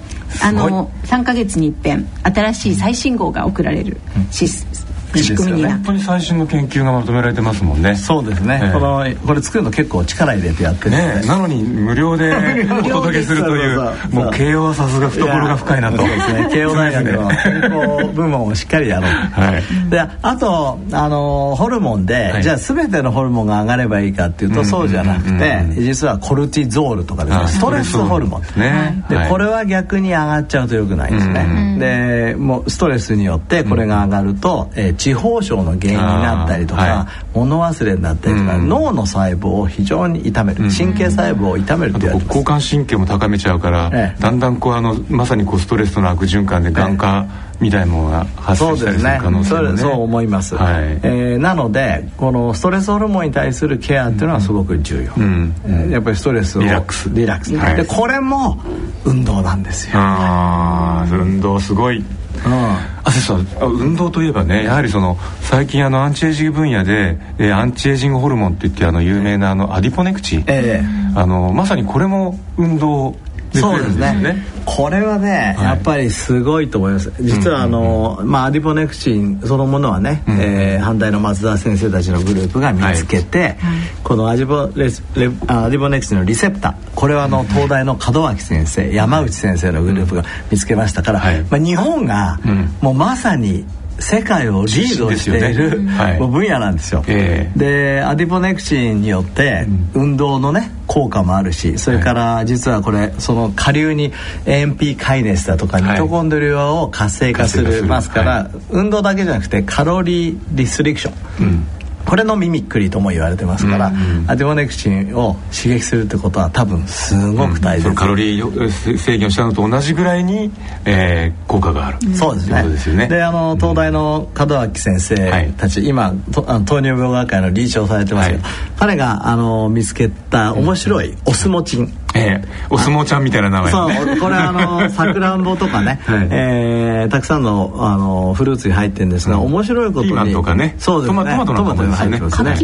[0.43, 3.97] あの3か月に一遍新しい最新号が送られる
[4.29, 4.82] シス
[5.19, 7.95] 仕組みにな本当に最新の研究がまとめられてますもんね。
[7.95, 12.33] そうですね、えー、このこれ作るの結構力入れてやってねなのに無料で
[12.79, 13.79] お届けするという
[14.11, 15.97] もう慶応はさすが懐が深いなと。
[15.97, 16.47] そうですね。
[16.51, 27.47] 慶応大学の 健康部門をしっかりやろう、はい、であとあのホルモンで、はい、じゃあ全てのホルモンが上がればいいかっていうと、そうじゃなくて、実はコルチゾールとかですね。
[27.47, 28.43] ストレスホルモン。
[28.43, 29.03] ですね。
[29.09, 47.25] で、これは逆に上がっちゃうとよくないですね、でもうストレスによってこれが上がると、えー、地方症の原因になったりとか、はい、物忘れになったりとか、うん、脳の細胞を非常に痛める、神経細胞を痛めるって交感神経も高めちゃうから、ええ、だんだんこうあのまさにこうストレスとの悪循環で眼科、
[47.59, 55.53] みたいなものが発生したりする可能性も、ね、そうそう思います、はい、えー、なのでこのストレスホルモンに対するケアっていうのはすごく重要、うん。
[55.65, 57.09] うん、やっぱりストレスをリラックス。
[57.09, 58.61] リラックス、はい、でこれも
[59.05, 59.99] 運動なんですよ。
[59.99, 62.03] ああ運動すごい
[62.45, 73.15] あさ運動といえばねやはりその最近あのアンチエイジング分野で、えー、アンチエイジングホルモンっていってあの有名なあのアディポネクチ、えー、あのまさにこれも運動
[73.53, 74.45] そうですね。
[74.65, 77.11] これはね、やっぱりすごいと思います。
[77.19, 83.57] 実はあの、まあアディポネクチンそのものはね、うえ反対の松田先生たちのグループが見つけて、
[84.03, 92.39] このアディポレスレアディポネクチンのリセプターこれはあの東大の門脇先生山内先生のグループが見つけましたから、まあ、日本が
[92.81, 93.65] もうまさに
[94.03, 104.11] 世界をリードしている、ねはい、分野なんですよ、えー、でアディポネクチンによって運動のね効果もあるしそれから実はこれその下流に
[104.45, 111.67] AMP カイネスだとかミトコンドリアを活性化するますから、運動だけじゃなくてカロリーリストリクション、うん
[112.05, 120.51] これのミミックリーとも言われてますから、うんうん、アディモネクチンを刺激するってことは多分すごく大切、うん、カロリー制限をしたのと同じぐらいに、
[120.85, 122.63] えー、効果がある、うん、そうですね。
[122.63, 123.07] ですよね。
[123.07, 132.47] であの東大の門脇先生たち、うん、今とあの糖尿病学会の理事長されてますけど、はい、彼があの見つけた面白いオスモチン、ええ。
[132.69, 140.07] お相撲ちゃんみたいな名前、ね、そうこれあのさくらんぼとかね、はい、えー、たくさんのあのフルーツに入ってるんですが、うん、面白いことに。
[140.09, 140.75] ピーマンとかね。
[140.77, 141.17] そうですね。
[141.17, 142.57] トマトなんかも入ってますね。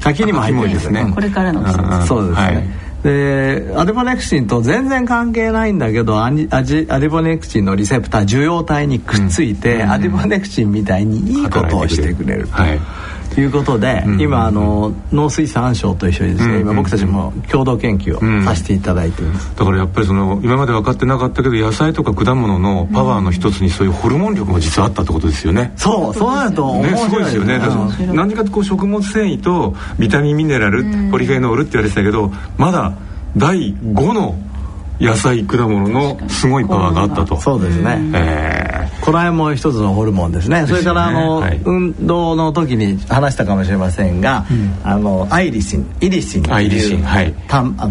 [0.00, 0.24] 柿？
[0.24, 1.12] にも入ってますね。
[1.14, 1.60] これからの
[2.06, 2.68] そうですね、はい。
[3.02, 12.52] でアデボネクチンと全然関係ないんだけどアニアジアデボネクチンのリセプター受容体にくっついて、うん、アデボネクチンみたいにいいことをしてくれると。
[12.54, 12.78] はい。
[12.78, 12.84] と
[13.40, 25.72] いうことで、うん、今あの農水産省と一緒にですね、うん、今僕たちも共同研究をさせていただいています、だからやっぱりその今まで分かってなかったけど野菜とか果物のパワーの一つにそういうホルモン力が実はあったってことですよね。
[25.76, 27.60] そうそうなるとね、すごいですよね、
[28.00, 32.94] うん、何かとこう食物繊維とビタミンミネラル、ポリフェノールって言われてたけどまだ
[33.36, 34.36] 第5の
[35.00, 37.40] 野菜果物のすごいパワーがあったと。
[37.40, 40.66] そうですね、えー、これも一つのホルモンですね。
[40.66, 47.34] それからあの、はい、運動の時に話したかもしれませんが、うん、あのアイリシンイリシンアイリシン、はい、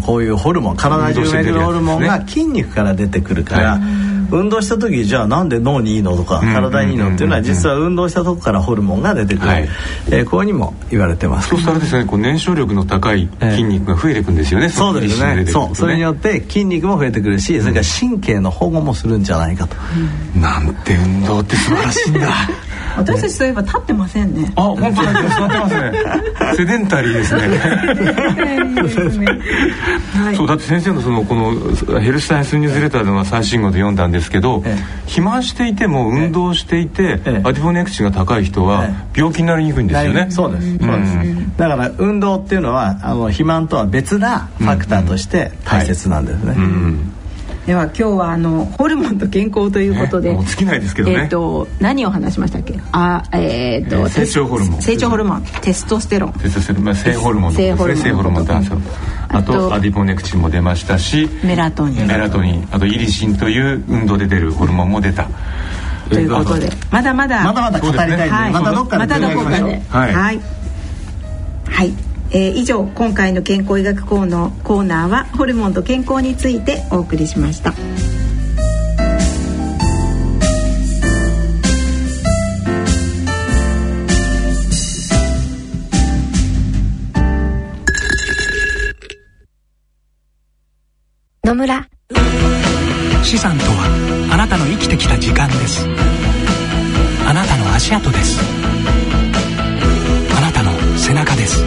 [0.06, 9.68] こういうホルモン体中にいるホルモンが筋肉から出てくるから、はい運動した時じゃあなんで脳にいいのとか体にいいのっていうのは実は運動したとこからホルモンが出てくる、はい、
[10.10, 11.50] えー、こうにも言われてます。
[11.50, 15.46] そうしたらですねこう燃焼力の高い筋肉が増えていくんですよね、えー、そうですね。
[15.46, 19.76] そうそれによって筋肉も増えてくるしそれから神経の保護もするんじゃないかと、
[20.34, 22.28] うん、なんて運動って素晴らしいんだ
[22.96, 24.52] 私たちそういえば立ってませんね。
[24.56, 25.92] あ本当だ座ってま すね。
[26.56, 27.42] セデンタリーですね。
[30.34, 40.26] そうだって先生のそのこのヘルスサイエンスニュースレターでの最新号で読んだんですけど、ええ、肥満していても運動していて、え、アディポネクチが高い人は病気になりにくいんですよね。
[40.30, 41.18] そうです、そうです。
[41.56, 46.62] だから運動っていうのはあの肥満とは別なファクターとして大切なんですね、うん。
[46.62, 47.12] うん
[47.66, 51.14] では今日はあのホルモンと健康ということで、ね、尽きないですけどね。
[51.14, 52.80] えっ、ー、と何を話しましたっけ？
[52.92, 54.82] あえっ、ー、と、えー、成長ホルモン。
[54.82, 56.32] 成長ホルモン、テストステロン。
[56.32, 58.72] テストステロン、まあ性ホルモン性ホルモン、性ホルモン男性。
[59.28, 65.28] あとアディポネクチンも出ましたし、メラトニン、メラトニン、あとイリシンという運動で出るホルモンも出た。
[66.08, 67.44] ということで、まだまだ。
[67.44, 70.40] まだまだ語りたいんで、はい、またどっかで、またどこかで、はい、はい。
[71.70, 77.74] はいえー、以上今回の健康医学コーナーコーナーはホルモンと健康についてお送りしました。
[91.42, 91.88] 野村。
[93.24, 95.84] 資産とはあなたの生きてきた時間です。
[97.26, 98.40] あなたの足跡です。
[100.36, 101.62] あなたの背中です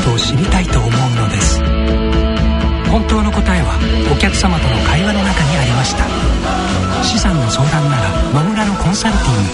[0.00, 1.60] 人を知りたいと思うのです。
[2.90, 3.78] 本当の答えは
[4.12, 6.04] お客様との会話の中にありました。
[7.04, 9.44] 資産の相談なら野村のコンサルティン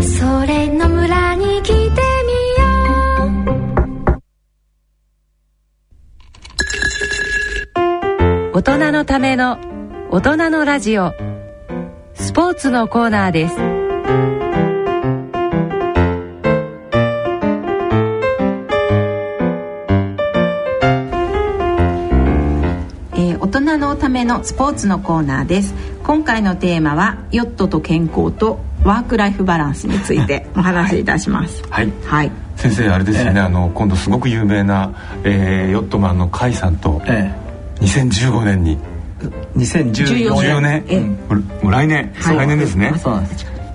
[0.00, 0.04] グ。
[0.04, 2.66] それ野村に来てみよ
[8.52, 8.58] う。
[8.58, 9.58] 大人のための
[10.10, 11.12] 大人のラジオ。
[12.14, 13.73] スポーツのコーナーです
[24.14, 25.74] めのスポーツのコーナーです。
[26.04, 31.64] 今回のテーマはヨットと健康とワークライフバランスについて お話しいたします。
[31.68, 34.92] はい、はい、先生あれですよね、えー、あの今度すごく有名な、
[35.24, 38.78] えー、ヨットマンの甲斐さんと、えー、2015年に。
[39.56, 42.94] 2014年、えー、来年、はい、来年ですね。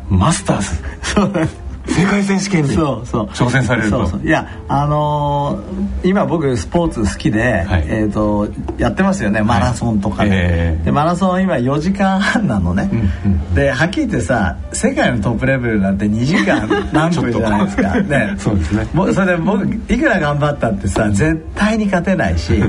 [0.10, 0.70] マスターズ。
[1.02, 1.59] そうなんです
[1.90, 4.06] 世界選手権に挑戦されると。
[4.24, 8.48] いやあのー、今僕スポーツ好きで、はい、えーと、
[8.78, 9.42] やってますよね。
[9.42, 18.02] マラソンとかではいえー、でマラソン今4時間半なのね、うんうん、ではっきり言ってさ世界のトップレベルなんて2時間 何分じゃないですか。
[18.02, 18.36] ね。
[18.38, 18.88] そうですね。
[19.14, 22.64] それで僕いくら頑張ったってさ絶対に勝てないし。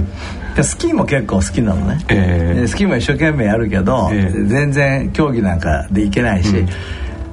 [0.56, 6.68] でスキーも結構好きなのね、えー、スキーも一生懸命やるけど、えー、全然競技なんかでいけないし、うん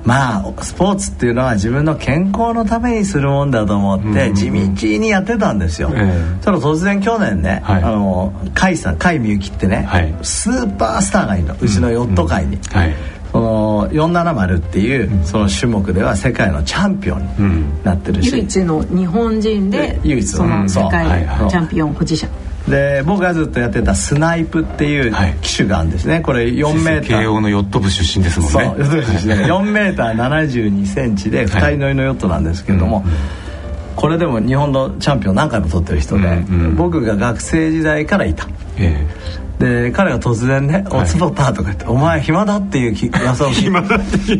[0.07, 11.57] まあスポーツっていうのは自分の健康のためにするもんだと思って地道にやってたんですよ、えー、ただ突然去年ね、はい、あの甲斐さん甲斐みゆきってね、はい、スーパースターがいるの。
[11.59, 12.55] うちのヨット界に。
[12.55, 12.95] うんうんはい。
[13.31, 22.27] その470っていうその種目では世界のチャンピオンになってるし、唯一の日本人で唯一その世界チャンピオン保持者
[22.67, 27.19] で僕がずっとやってたスナイプっていう機種があるんですね、はい、これ4メーター。
[27.19, 28.53] 慶応のヨット部出身ですもんね。
[28.53, 33.05] そうヨット部出身で4メーター7 2センチで2人乗りのヨットなんですけれども、はい。
[33.95, 38.47] これでも日本のチャンピオン何回も取ってる人で、うんうん、僕が学生時代からいた、
[38.77, 39.07] え
[39.59, 42.93] で彼が突然ね「おつぼた」とか言って「お前暇だ」っていう
[43.23, 44.35] 噂を聞い暇だって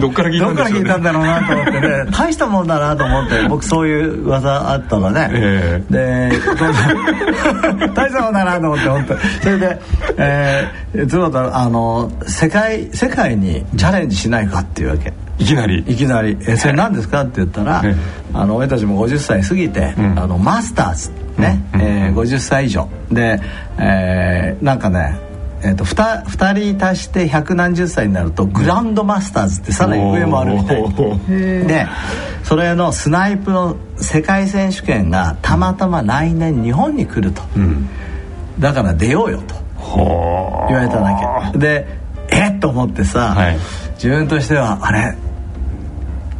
[0.00, 1.88] どっから聞いたんどっから聞いたんだろうなと思ってね。
[2.10, 6.38] 大したもんだなと思って 僕そういう噂あったのね、えー、で
[7.94, 9.16] 大したもんだなと思って本当。
[9.42, 9.80] それで
[10.18, 15.12] 「えー、つぼたあの世界世界にチャレンジしないか」っていうわけ。
[15.38, 15.84] いきなり。
[15.86, 17.84] いきなり「えそれ何ですか?」って言ったら
[18.34, 23.40] 「あの俺たちも50歳過ぎて、うん、あのマスターズ」ね、うん、えー、50歳以上で、
[23.78, 25.18] えー、なんかね
[25.62, 30.82] えーと、と 2, 2人足して百何十歳になるとグランドマスターズってさらに上もあるみたい
[31.66, 31.86] で
[32.44, 37.88] それのスナイプの世界選手権がたまたま来年日本に来ると、うん、
[38.58, 39.66] だから出ようよと。
[40.68, 41.58] 言われただけ。
[41.58, 41.86] で
[42.28, 43.58] えっと思ってさ、はい、
[43.94, 45.16] 自分としてはあれ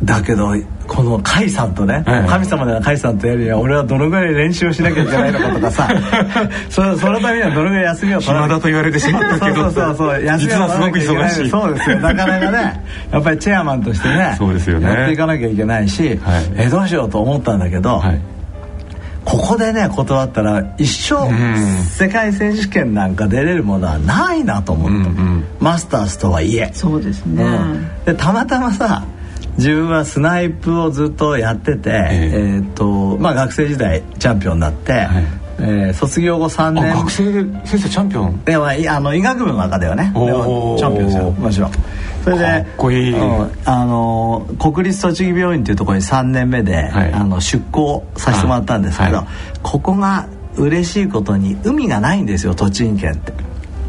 [0.05, 0.53] だけど
[0.87, 5.89] この甲斐さんとね、はい、神様では甲斐さんとやるには俺はどのぐらい練習をしなきゃいけないのかとかさ
[6.69, 11.31] そそのためにはどのぐらい休みを取ら暇だと言われてしまったけどそうそうそう休みを取らなきゃいけない。
[11.49, 12.01] そうですよ。
[12.01, 14.87] なかなかね やっぱりチェアマンとしてねそうですよね。
[14.87, 18.21] やっていかなきゃいけないし、はい、えどうしようと思ったんだけど、はい。
[19.25, 21.29] ここでね断ったら一生
[21.85, 26.71] 世界選手権なんか出れるものはないなと思った、うんうん、マスターズとはいえ。
[26.73, 29.05] そうですね、うん、でたまたまさ
[29.57, 35.25] 自分はスナイプをずっとやってて、えー、えーとまあ、学生時代チャンピオンになって、はい、
[35.59, 36.95] えー、卒業後3年。
[36.95, 38.45] 学生で先生チャンピオン？
[38.45, 41.73] でもあの医学部の中ではねチャンピオンですよもちろん
[42.23, 49.27] それでかっこいい、うん、あの国立栃木病院っていうところに3年目で、はい、あの出向させてもらったんですけど、はい、
[49.63, 53.33] ここが嬉しいことに海がないんですよ栃木県って。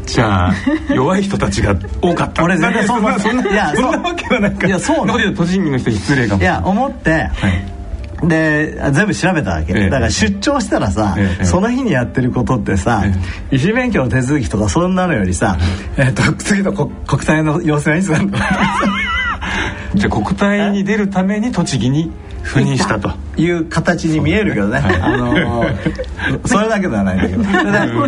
[0.08, 0.54] じゃあ
[0.94, 2.42] 弱い人たちが多かった。
[2.44, 4.66] 俺全然そんな そんないやそんなわけはないか。
[4.66, 5.34] いやそうなの。
[5.34, 6.42] 栃木の人失礼かも。
[6.42, 7.78] いや思って、はい。
[8.26, 13.04] で全部調べたわけ、ええ、だから出張したらさ、え、その日にやってることってさ、
[13.52, 15.56] 医師免許の手続きとかそんなのよりさ、
[15.96, 18.38] えー、と次の国体の要請はいつなんだ
[19.94, 22.10] じゃあ国体に出るために栃木に
[22.42, 24.98] 赴任したという形に見えるけどね、ね。
[25.00, 27.44] あのー、 それだけではないんだけど。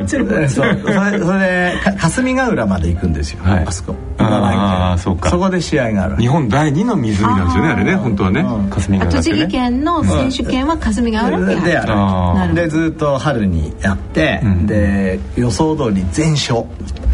[0.07, 3.95] それでそれそれで霞ヶ浦まで行くんですよ、はい、あそこ。
[4.19, 5.31] ああそうか。
[5.31, 6.17] そこで試合がある。
[6.17, 12.55] 日本第二の湖なんですよねあれね本当はね、霞ヶ浦、栃木県の選手権は霞ヶ浦である。
[12.55, 16.65] でずっと春にやって、うん、で予想通り全勝。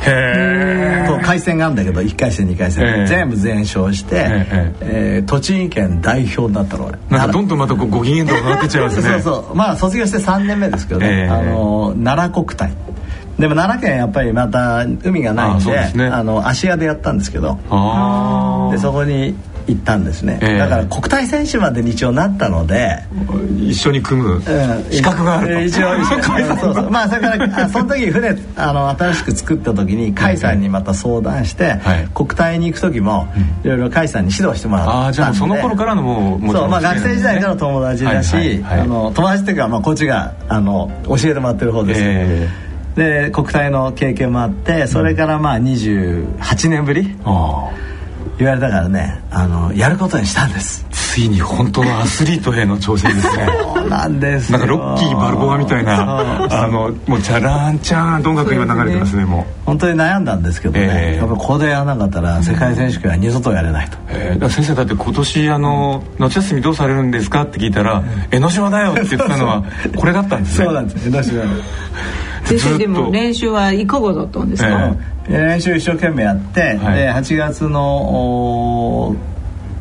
[0.06, 3.06] へえ回戦があるんだけど1回戦2回戦。
[3.06, 4.26] 全部全勝して、
[4.80, 6.98] えー、栃木県代表になったの俺。
[7.10, 8.05] なんかどんどんまたご機
[8.57, 9.02] ってっちゃいますね。
[9.11, 9.54] そうそう。
[9.54, 12.72] まあ卒業して3年目ですけどね、あの奈良国体。
[13.38, 17.59] でも奈良県やっぱりまた海がないんであの芦屋でやったんですけど。
[18.72, 19.34] でそこに
[19.66, 23.02] 行ったんですね、えー、だから国体選手まで一応なったので
[23.58, 24.42] 一緒に組む
[24.90, 33.28] 資格がある、一応 そうそうまあそれからその時船あの新しく作った時に甲斐さんにまた相談して、はい、国体に行く時も
[33.64, 47.86] いろいろ甲斐さんに指導してもらったあじゃあその頃からのもうそうまあ学生時代から友達だし、はいはいはい、あの友達っていうか、まあ、こっちがあの教えてもらってる方です、えー、で国体の経験もあってそれからまあ28年ぶり、うん
[48.39, 50.87] 言われたからねあのやることにしたんです。
[51.16, 53.49] ついに本当のアスリートへの挑戦ですね。
[53.74, 59.57] そうなんですなんかロッキー・バルボアみたいなあのもうチャランチャンと音楽今流れてますねもう。
[59.64, 69.64] 本当に悩んだんですけどね、えー、やっぱここでやらなかったら世界選手権は二度とやれないと、えー、先生だって今年あの夏休みどうされるんですかって聞いたら「江ノ島だよ」って言ったのは
[69.97, 70.64] これだったんですね。
[70.66, 71.09] そうなんです。
[71.09, 71.43] 江ノ島
[72.47, 74.97] 先生でも練習はいかがだったんですか、
[75.28, 79.16] えー、練習一生懸命やって、はい、で8月の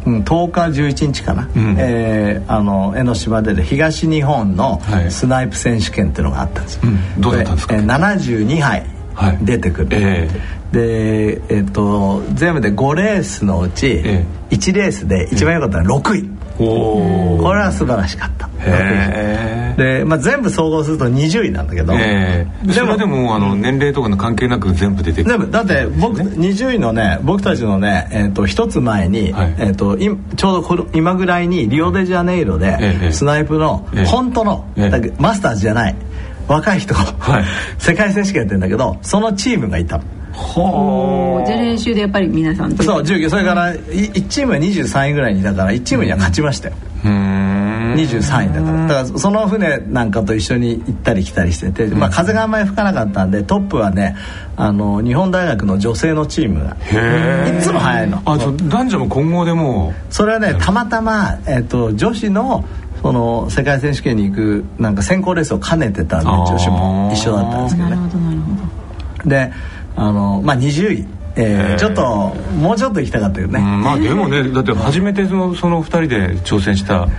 [0.05, 8.85] うん、10日11日かな、うん、えー、あの江ノ島で東日本のスナイプ選手権っていうのがあったんですよ、うん、どうだったんですか、えー、72杯
[9.41, 10.29] 出てくる、はいえ。
[10.71, 13.87] ー、で、えーと、全部で5レースのうち
[14.49, 18.49] 1レースで一番良かったのは6位、これは素晴らしかった。
[19.75, 25.51] で、まあ、全部総合すると20位なんだけど、でもでもあの年齢とかの関係なく全部出てくる。
[25.51, 34.65] だって僕、ね、20位のね僕たちのね、えーと、一つ前に、はい、えーと、ちょうどこの今ぐらいにリオデジャネイロで、スナイプの、本当の、
[35.19, 35.95] マスターズじゃない
[36.47, 37.43] 若い人、はい、
[37.79, 40.03] 世界選手権やってるんだけどそのチームがいたの。
[40.35, 46.75] ほじゃあ練習でやっぱり皆さんそう19それから1チームは23位ぐらいにだから1チームには勝ちましたよ。
[47.03, 48.87] 23位だから。
[48.87, 54.15] だからその船なんかと一緒に行ったり来たりしてて、まあ、風があんまり吹かなかったんでトップはね
[54.55, 56.75] あの日本大学の女性のチームが
[57.47, 58.21] いつも早いの。
[58.25, 62.65] あ男女も混合でもそれはねたまたま、えーと、女子の
[63.01, 67.11] その世界選手権に行くなんか選考レースを兼ねてたんで女子も。
[67.13, 67.97] 一緒だったんですけどね。
[69.25, 69.51] で
[69.95, 71.07] あのまあ20位。
[71.37, 77.09] えー、ちょっともうちょっと行きたかったけどね、まあでもねだって初めてそのその2人で挑戦した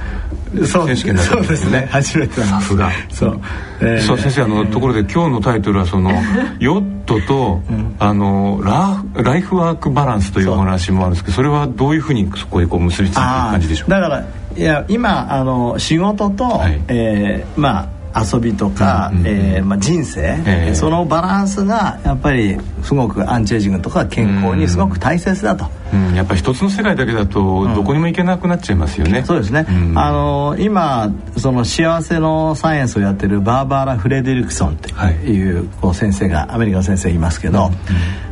[0.55, 1.87] 選手権だそうですね。
[1.91, 2.91] 初めてさすが。
[3.11, 3.41] そう、
[3.81, 6.13] えー、そう先生あの、ところで今日のタイトルはその
[6.61, 13.91] ヨットと、うん、あのラライフワークバランスというお話もあるんですけどそれはどういうふうにそこへこう結びついていく感じでしょう？
[13.91, 14.25] だから
[14.57, 34.91] いや今あの仕事と、はい、えー、まあ遊びとか、うんうん、えー、まあ、人生、えー、そのバランスがやっぱりすごくアンチエイジングとか健康にすごく大切だと、うん、やっぱり一つの世界だけだとどこにも行けなくなっちゃいますよね、うん、そうですね、うん、あの今その幸せのサイエンスをやってるバーバーラ・フレデリクソンって
[35.31, 37.71] いう,、こう先生がアメリカの先生いますけど、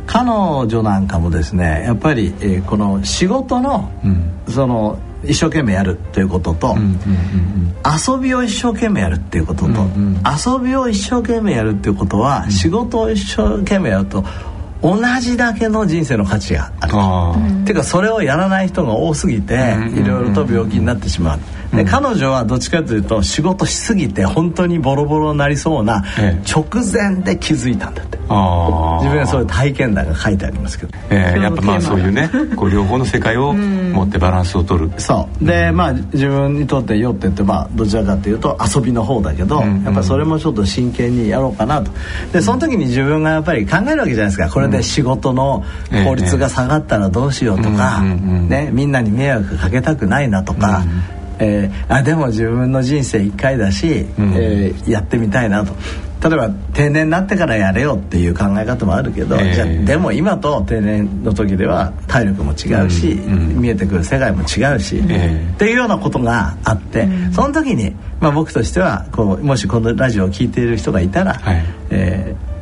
[0.07, 3.91] 彼女なんかもですねやっぱり、えー、この仕事の、
[4.47, 6.75] その一生懸命やるということと、
[7.85, 9.71] 遊びを一生懸命やるっていうことと、
[10.25, 14.23] 遊びを一生懸命やるっていうことは、仕事を一生懸命やると
[14.81, 16.93] 同じだけの人生の価値がある。
[17.63, 21.39] っていうかそれをやらない人が多すぎていろいろと病気になってしまう。
[21.75, 26.03] で彼女はどっちかというと仕事しすぎて本当にボロボロになりそうな
[26.49, 34.99] 直前で気づいたんだって、自分はそういう体験談が書いてありますけど、えー、やっぱまあそういうねこう両方の世界を持ってバランスを取る。
[34.99, 35.45] そう。
[35.45, 41.91] でまあ自分にとって酔ってってまあどちらかというと遊びの方だけど、やっぱそれもちょっと真剣にやろうかなと。
[42.31, 44.49] でその時に自分がやっぱり考えるわけじゃないですか。
[44.49, 45.63] これで仕事の
[46.05, 50.83] 効率が下がったらどうしようとか、ね、みんなに迷惑かけたくないなとか、
[51.39, 55.73] えー、あでも自分の人生1回だし、うん、えー、やってみたいなと。
[56.27, 63.33] 例えば定年になってからやれよっていう考え方もあるけど、えー、じゃでも今と定年の時では体力も違うし、うん。
[63.33, 72.55] うん、見えてくる世界も違うし、えー、っていうようなことがあって、うん、その時に、まあ、僕としてはこうもしこのラジオを聴いている人がいたら、はい、えー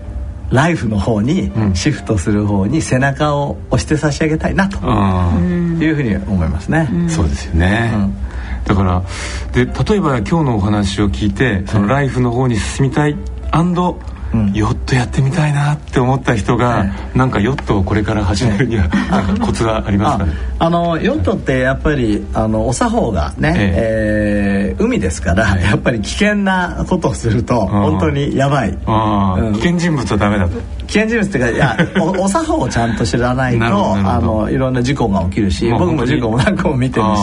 [0.54, 6.88] ライフの方にシフトする方に背中を押して差し上げたいなというふうに思いますね。
[7.10, 8.33] そうですよね、うん
[8.66, 9.04] だから
[9.52, 13.18] で例えば今日のお話を聞いてそのライフの方に進みたい
[13.52, 14.00] アンド
[14.54, 20.34] ヨットやってみたいなって思った人が、なんかヨットをこれから始めるにはなんかコツがありますかね？
[20.60, 24.76] あのヨットってやっぱりあのお作法がね、ええ。
[24.78, 28.78] ー、海ですから、やっぱり危険なことをすると本当にやばい、うん、
[29.54, 30.60] 危険人物はダメだと。
[30.88, 37.20] 危険人物っていうかいやお お作法をちゃんと知らないとあのいろんな事故が起きるし僕も事故も何個も見てるし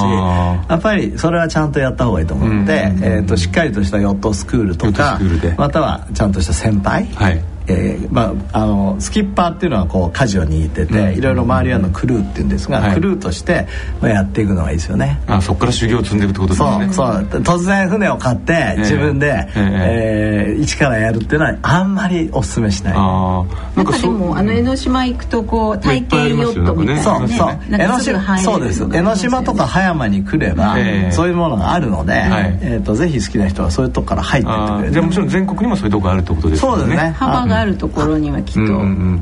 [0.69, 5.21] やっぱりそれはちゃんとやった方がいいと思って、えー、としっかりとしたヨットスクールとか
[5.57, 7.50] またはちゃんとした先輩、はい。
[7.71, 13.67] えーまあ、あのスキッパーっていうのはこう舵を握ってて、いろいろ周りはのクルーっていうんですが、はい、クルーとして、
[14.01, 15.21] まあ、やっていくのがいいですよね。
[15.27, 16.93] あそこから修行を積んでいくってことですね。
[16.93, 17.43] そうそう。
[17.43, 22.95] 突然船を買って自分で、えー、えー、一からやるっていうのはあんまりおすすめしない。
[22.97, 23.45] あ
[23.77, 27.59] なんかでもあの江ノ島行くとこう体験ヨットみたいな、ね、そうそう。
[27.71, 36.71] 江ノ島そうです江ノ島とか葉山に来れば、えー、そういうものがあるので、はい、えーと、ぜひ好きな人はそういうとこから入ってってくれるじゃあもちろん全国にもそういうとこあるってことですね。
[36.71, 37.15] そうですね。
[37.17, 38.61] 幅があるところにはきっと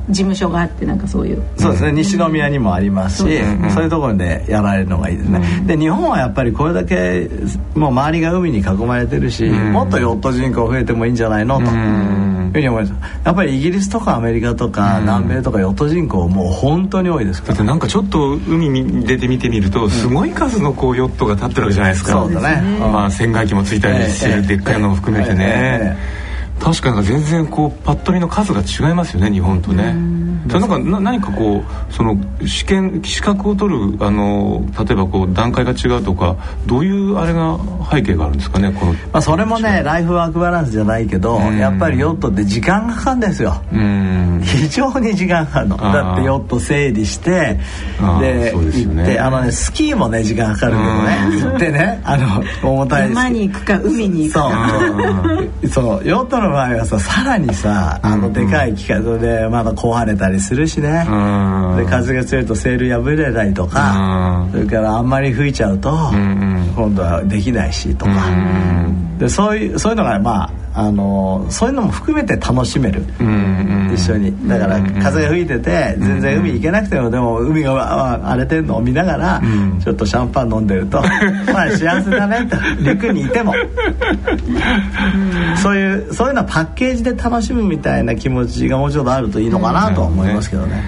[0.09, 1.43] 事務所があってなんかそういう。
[1.57, 1.93] そうですね。
[1.93, 5.63] 西宮にもありますしそういうところでやられるのがいいですね。
[5.67, 7.29] で日本はやっぱりこれだけ
[7.75, 11.71] もう周りが海に囲まれてるしもっとヨット人口増えてもいいんじゃないのという
[12.53, 12.95] ふうに思います。
[13.25, 17.55] やっぱりイギリスとかアメリカとか南米とかヨット人口もう本当に多いですから。
[17.55, 22.13] だってなんかちょっと海に出て見てみるとすごい数のこうヨットが立ってるわけじゃないですか。
[22.13, 22.79] そうだね。
[22.81, 25.97] まあ船外機もついたりしてるでっかいのも含めてね
[26.61, 30.19] 確かに全然こうパッと見の数が違いますよね日本とね。
[30.51, 36.37] そなんかな何かこうその試験資格を取るあの例えばこう段階が違うとか
[36.67, 37.59] どういうあれが
[37.91, 43.63] 背景があるんですかねこの、まあ、それもねライフワークバランスじゃないけどやっぱりヨットって時間がかかるんですよ。
[44.43, 45.77] 非常に時間かかるの。
[45.77, 47.59] だってヨット整理して
[48.21, 51.51] で行ってあのねスキーもね時間かかるけどね。
[51.51, 55.49] 行ってねあの重たい山に行くか海に行くか。
[55.71, 56.05] そう。
[56.09, 61.05] ヨットの場合はささらにさあのでかい機械でまだ壊れたりするしね。
[61.77, 68.13] で風が強いとセール破れたりとかそれからあんまり吹いちゃうと今度はできないしとか。
[69.19, 73.03] でそういうそういうのがまああのそういうのも含めて楽しめる、
[73.93, 74.49] 一緒に。
[74.49, 79.43] だから風が吹いてて全然海行けなくてもでも海が荒れてるのを見ながら、
[79.83, 81.03] ちょっとシャンパン飲んでると
[81.53, 83.55] まあ幸せだねと陸にいても。
[85.57, 90.81] そういうそういうのはパッケージで楽しむみたいな気持ちがもうちょっとあるといいのかなと思いますけどね。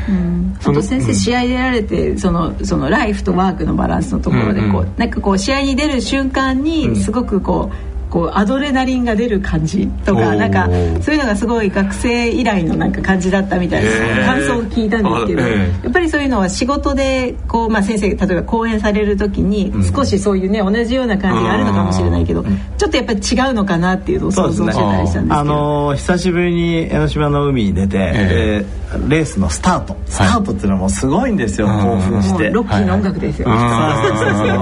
[0.60, 10.66] あと先生試合出られてそのそのライフとワークのバランスのところでこう、なんかこう試合に出る瞬間にすごくこう、こうアドレナリンが出る感じとかなんか
[11.00, 22.44] そういうのがすごい学生以来のなんか感じだったみたいな感想を聞いたんですけど、やっぱりそういうのは仕事でこう、まあ、先生例えば講演される時に少しそういうね同じような感じがあるのかもしれないけど、
[22.76, 29.96] ちょっとやっぱり違うのかなっていうのを想像してたりしたんですけど、あの久しぶりに江ノ島の海に出て、えー、レースのスタート。
[30.06, 32.50] スタートっていうのはもうすごいんですよ、興奮して。
[32.50, 33.48] ロッキーの音楽ですよ、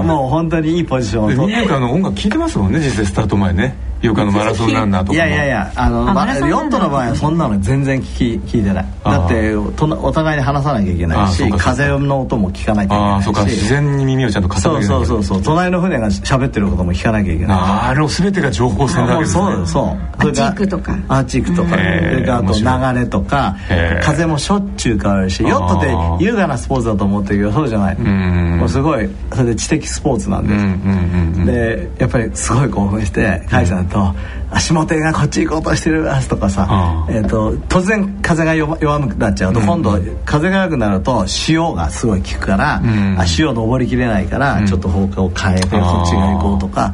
[0.03, 1.73] もう本当にいいポジションを取って。
[1.73, 8.85] 音楽聞いてますもんね実際スタート前ねよくあのマラソンランナーとかいやいやいやあのあヨットの場合はそんなの全然聞き聞いてない。
[9.03, 13.25] だってお互いに話さなきゃいけないし風の音も聞かなきゃいけないし。
[13.25, 13.43] そうか。
[13.43, 17.57] 自然に耳をちゃんと傾けなそうそうそう隣の船が喋ってることも聞かなきゃいけない。
[17.59, 19.29] あれ全てが情報戦なわけで。
[19.29, 19.67] すねそう。
[19.67, 20.97] そうアーチークとか。
[21.07, 23.55] アーチークとかそれからあと流れとか。
[24.03, 27.97] 風もしょっちゅう変わるしヨットって優雅なスポーツだと思ってるけどそうじゃない。
[27.97, 31.45] もうすごいそれで知的スポーツなんです。
[31.45, 34.13] でやっぱりすごい興奮して甲斐さんと
[34.51, 42.81] 足元がこっち行こうとしてるとかさ、えーと、突然風が弱くなっちゃうと、今度風が弱くなると潮がすごい効くから、
[43.17, 46.93] 足を登りきれないから、ちょっと方向を変えてこっちが行こうとか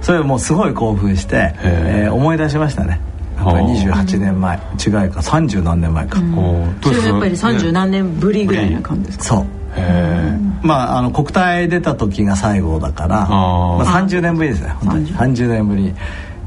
[0.00, 2.06] それもうすごい興奮して、え。
[2.08, 3.00] ー、思い出しましたね。
[3.36, 4.56] やっぱり28年前。
[4.56, 5.20] 違いか。
[5.20, 6.18] 30何年前か、
[6.82, 9.24] それはやっぱり30何年ぶりぐらいな感じですか？
[9.24, 9.46] そう。
[10.62, 15.14] まああの国体出た時が最後だからまあ、30年ぶりですね本当に。
[15.14, 15.94] 30年ぶり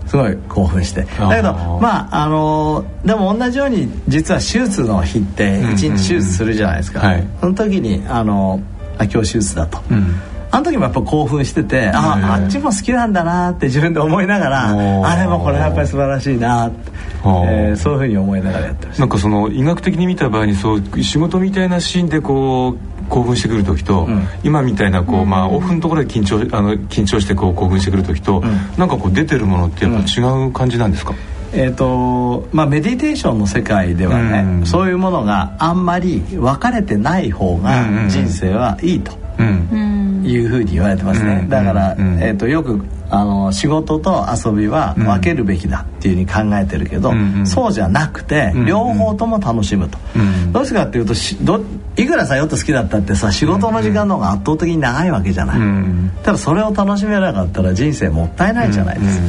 [0.09, 1.03] すごい興奮して。
[1.03, 7.01] だけどまああのでも同じように実は手術の日って1日手術するじゃないですか、
[7.39, 8.59] その時にあの
[8.97, 10.15] あ今日手術だと、うん、
[10.49, 14.69] あの時もやっぱ興奮しててああっちも好きなんだなって 自分で思いながら
[15.03, 16.91] あれもこれやっぱり素晴らしいなって、
[17.23, 19.01] えー、そういうふうに思いながらやってました。
[19.01, 31.13] なんかその医学的に見た場合にそう仕事みたいなシーンでこう興奮してくる時と、うん、今みたいなこう、まあ、オフのところで緊張あの緊張してこう興奮してくる時と、うん、なんかこう出てるものってやっぱ違う感じなんですか、
[31.51, 42.79] えーとまあ、メディテーションの世界ではね、うん、そういうものがあんまり分かれてない方が人生はいいというふうに言われてますね、だから、えーとよく
[43.11, 51.59] あの仕事と遊びは分けるべきだっていうふうに考えてるけど、うんうん、そうじゃなくて、両方とも楽しむと、うん、どうしてかっていうとしど
[52.01, 59.25] いくらさヨット好きだったってさ仕事の時間の方が圧倒的に長いわけじゃない、うん、ただそれを楽しめなかったら人生もったいないじゃないですか、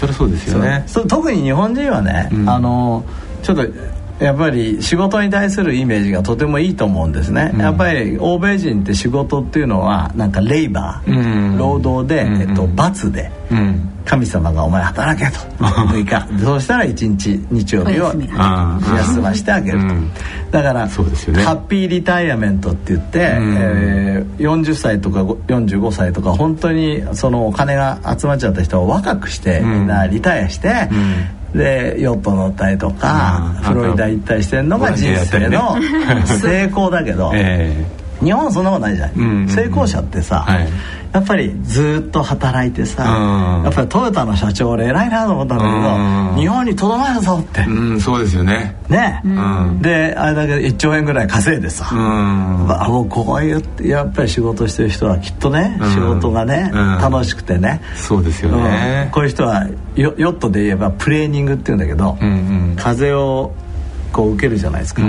[0.00, 0.84] それそうですよね。
[1.08, 3.04] 特に日本人はね、あの
[3.42, 3.62] ちょっと
[4.20, 13.30] やっぱり仕事に対するイメージがとてもいいと思うんですね、うん、やっぱり欧米人って仕事っていうのはなんかレイバー、うん、労働で、うん、えっと、罰で、
[14.04, 15.38] 神様がお前働けと。
[15.64, 18.12] 6日そうしたら1日日曜日を
[18.96, 19.94] 休ましてあげると、
[20.50, 30.88] だから、ね、ハッピーリタイアメントって言って、えー、40歳とか45歳とか本当にそのお金が集まっちゃった人を若くしてみんなリタイアして、
[31.54, 35.76] でヨット乗ったりとかフロリダ行ったりしてるのが人生の
[36.26, 37.32] 成功だけど、
[38.22, 40.46] 日本はそんなことないじゃない、成功者ってさ、
[41.12, 48.76] やっぱりずっと働いてさ、やっぱりトヨタの社長俺偉いなと思ったんだけど、日本にとどまるぞって、うん、そうですよね。
[48.88, 49.20] ね、
[49.80, 51.94] であれだけ1兆円ぐらい稼いでさ、あ
[52.88, 57.80] もうこういうやっぱり仕事してる人はきっとね、仕事がね、楽しくてね。
[57.96, 62.16] そうですよね、こういう人はヨヨットで言えばプレーニングっていうんだけど、
[62.76, 63.52] 風を
[64.12, 65.02] こう受けるじゃないですか、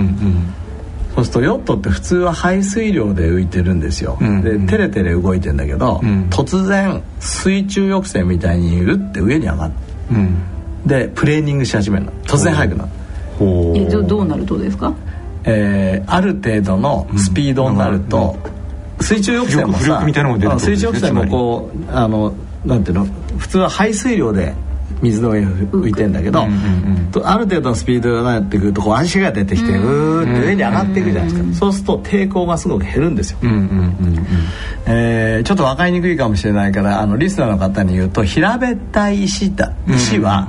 [1.16, 9.76] そうするとヨットって普通は排水量で浮いてるんですよ、うん、でテレテレ動いてんだけど、うん、突然水中抑制みたいにうって上に上がって、
[10.12, 10.38] うん、
[10.86, 12.12] でプレーニングし始めるの。
[12.24, 12.90] 突然速くなる。
[13.76, 14.94] えどどうなるとですか？
[15.44, 18.38] えー、ある程度のスピードになると、
[19.00, 20.02] うん、水中抑制もさ
[20.60, 22.34] 水中抑制もこうあの
[22.64, 23.06] なんていうの？
[23.38, 24.54] 普通は排水量で
[25.02, 26.44] 水の上に浮いてんだけど、
[27.24, 33.40] ある程度のスピードがなってくるとこう足が出てきてうーって上に上がっていくじゃないですか、そうすると抵抗がすごく減るんですよ、
[34.86, 40.48] えちょっと分かりにくいかもしれないからあのリスナーの方に言うと平べったい石だ石は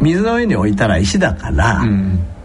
[0.00, 1.82] 水の上に置いたら石だから、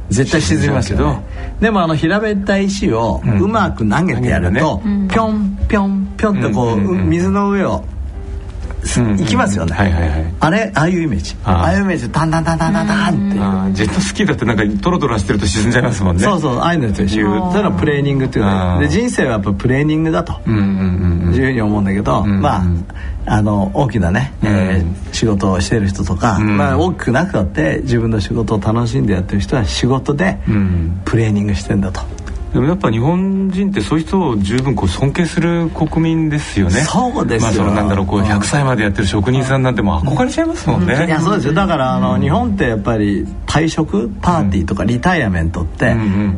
[0.10, 1.18] 絶対沈みますけど、
[1.62, 7.86] でもあの平べったい石をうまく投げてやると、ぴょんぴょんぴょんってこう、水の上を
[8.84, 10.72] 行きますよね、はいはいはい、あれ？
[10.76, 11.36] ああいうイメージ。
[11.44, 11.74] ああ。
[11.74, 16.24] いうイメージでタンタンタンタンタンタンってジェットスキーだってなんかトロトロしてると沈んじゃいますもんね。
[16.24, 17.24] そうそうああいうのと一緒。
[17.52, 20.34] そういうのプレーニングっていうので人生はやっぱプレーニングだと。
[21.32, 22.64] いうふうに思うんだけど、まあ
[23.26, 30.40] あの大きなね、えー、仕事をしてる人とか、まあ、大きくなくたって自分の仕事を楽しんでやってる人は仕事で
[31.06, 32.02] プレーニングしてんだと。
[32.54, 36.82] でもやっぱ日本人ってそういう人を十分こう尊敬する国民ですよね。
[36.82, 41.54] そうですよ、まあ、そのなんだろうこう100歳までやってる職人さんなんてもう憧れちゃいますもんね、いやそうですよ。
[41.54, 45.96] だからあの、日本ってやっぱり退職パーティーとかリタイアメントって、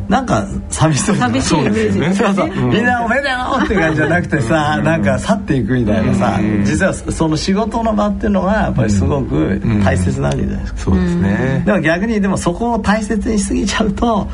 [0.08, 2.14] なんか寂しそう寂しいイメージね。
[2.14, 11.62] そうそう、みんなおめでとうって感じじゃなくてさ、なんか去っていくみたいなさ、実はその仕事の場っていうのがやっぱりすごく大切なわけじゃないですか、そうですね。
[11.66, 14.28] でも逆にでもそこを大切にしすぎちゃうと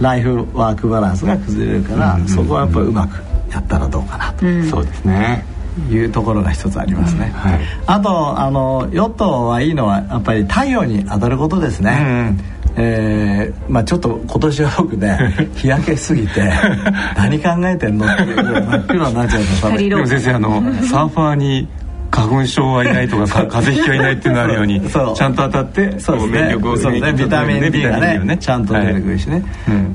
[0.00, 5.44] ライフワークバランスが崩れるから、そこはやっぱりうまくやったらどうかなと、うん、そうですね。
[5.90, 7.32] いうところが一つありますね、うん。
[7.32, 12.40] はい、あとあのヨットはいいのはやっぱり太陽に当たることですね、うんうん。
[12.76, 15.18] えーまあ、ちょっと今年は僕ね
[15.56, 16.50] 日焼けすぎて
[17.16, 21.68] 何考えてんのっていう真っ黒になっちゃうとでも先生あのサーファーに
[22.16, 26.56] 花粉症はいないとか 風邪ひきはいないっていうのあるようにちゃんと当たってそうですね。
[26.80, 27.12] そうね。
[27.12, 29.42] ビタミン D がねちゃんと出てくるしね、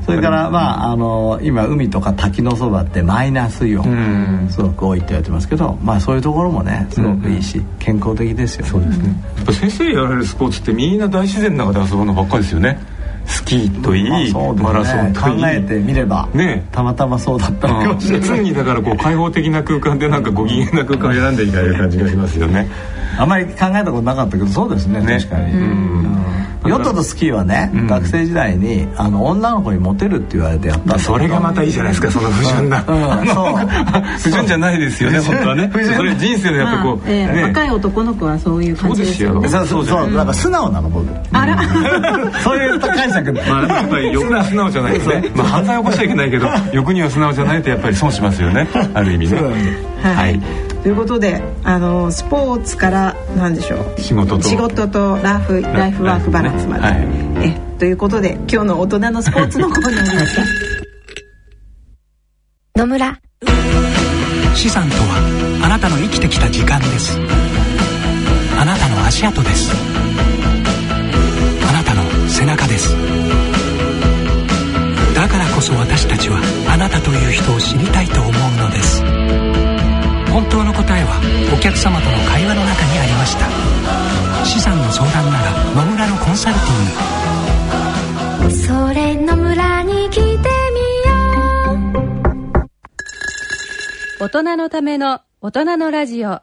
[0.06, 9.16] それからまああの今海とか滝のそばってマイナスイオンすごく多いって言われてますけどまあそういうところもねすごくいいし健康的ですよそうですね。
[9.52, 12.80] 先生やられるスポーツってみんな大自然の中で遊ぶのばっかりですよね
[13.26, 15.42] スキーといい、まあね、マラソンといい。
[15.42, 22.68] 考えてみれば、ね、たまたまそうだったかもしれない、常にだからこう開放的な空間でなんかご機嫌な空間を選んでいかれる感じがしますよね。
[23.18, 25.20] あまり考えたことなかったけどそうですねね。
[25.20, 26.22] 確かに、うん。
[26.66, 33.68] ヨットとスキーはね、うん、学生時代にあの女の子にモテるって言われてやったそれがまたいいじゃないですかその不純な、うん、そう。
[34.22, 35.72] 不純じゃないですよね本当はね。
[35.96, 41.08] それ人生でやっぱこう、えーね、若い男の子はそういう感じですよ、ね、そうそうそうなんか素直なの僕。
[41.32, 41.58] あら。
[42.44, 48.68] そういう解釈まあやっぱり 欲が素直じゃないですねまあ犯罪起こしちゃいけないけど 欲には素直じゃないとやっぱり損しますよね。
[48.94, 49.42] ある意味ね。
[50.02, 50.40] はい。
[50.84, 54.02] ということであのスポーツから何でしょう。
[54.02, 54.44] 仕事と。
[54.44, 57.08] 仕事とラフライフワークバランスまで、はい、
[57.44, 60.36] えということで今日の大人のスポーツのコーナーでし
[62.76, 63.18] た野村。
[64.56, 67.20] 資産とはあなたの生きてきた時間です。
[68.62, 69.72] あなたの足跡です
[72.42, 72.90] 背中です。
[75.14, 79.04] だからこそ私たちはあなたという人を知りたいと思うのです。
[80.32, 81.22] 本当の答えは
[81.56, 83.46] お客様との会話の中にありました。
[84.44, 86.74] 資産の相談なら野村のコンサルティ
[88.42, 88.52] ング。
[88.52, 90.42] それ野村に来てみよ
[94.20, 94.26] う。
[94.26, 96.42] 大人のための大人のラジオ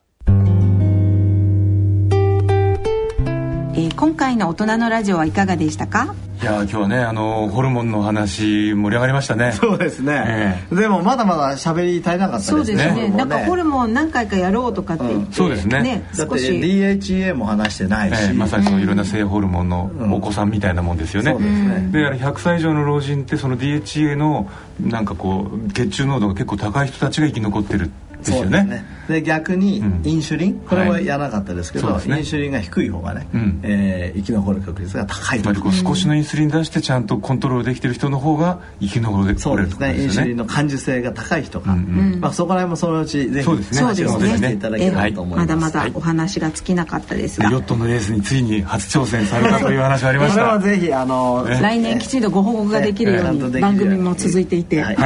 [3.78, 6.12] えー、今回の大人のラジオはいかがでしたか？
[6.42, 9.52] いや今日はねあのホルモンの話盛り上がりましたね。
[9.52, 12.56] そうですね、えー、でもまだまだ喋り足りなかったですね。
[12.56, 15.80] そうですね、ね、なんかホルモン何回かやろうとかって言って、うん、そうですね。
[15.80, 21.88] ねだって DHA も話してないし、えー、まさにそのいろんな性ホルモンのお子さんみたいなもんですよね、うん、そうですね。
[21.92, 24.50] で100歳以上の老人ってその DHA の
[24.80, 28.84] なんかこう血中濃度が結構高い人たちが生き残ってるですよね。
[29.08, 43.78] で逆にインシュリン、うん、これもやらなかったですけど、はいね、インシュリンが低い方がね、うん、えー、生き残る確率が高いつまりこう少しのインスリン出してちゃんとコントロールできてる人の方が生き残れるそうですね、ね、インシュリンの感受性が高い人が、うんうん、まあ、そこら辺もそのうちぜひそうですね。
[43.78, 47.50] そうですねいただければと思います、まだまだお話が尽きなかったですが。
[47.50, 50.40] ヨットのレースについに初挑戦されたという話がありました。
[50.40, 54.82] これはぜひあの、ね、来年きちんとご報告ができるように番組も続いていて。
[54.82, 54.96] はい、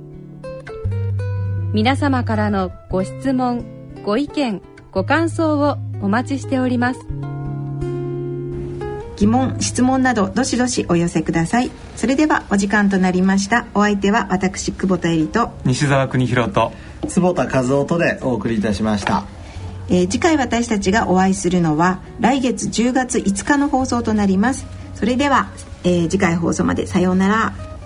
[1.73, 3.65] 皆様からのご質問
[4.03, 4.61] ご意見
[4.91, 6.99] ご感想をお待ちしております。
[9.17, 11.71] 疑問質問などどしどしお寄せください。
[11.95, 13.65] それではお時間となりました。
[13.73, 16.71] お相手は私久保田恵里と西澤邦弘と
[17.07, 19.23] 坪田和夫とでお送りいたしました。
[19.89, 24.67] えー、次回私たちがお会いするのは来月10月5日の放送となります。
[24.93, 25.49] それでは、
[25.83, 27.74] えー、次回放送までさようなら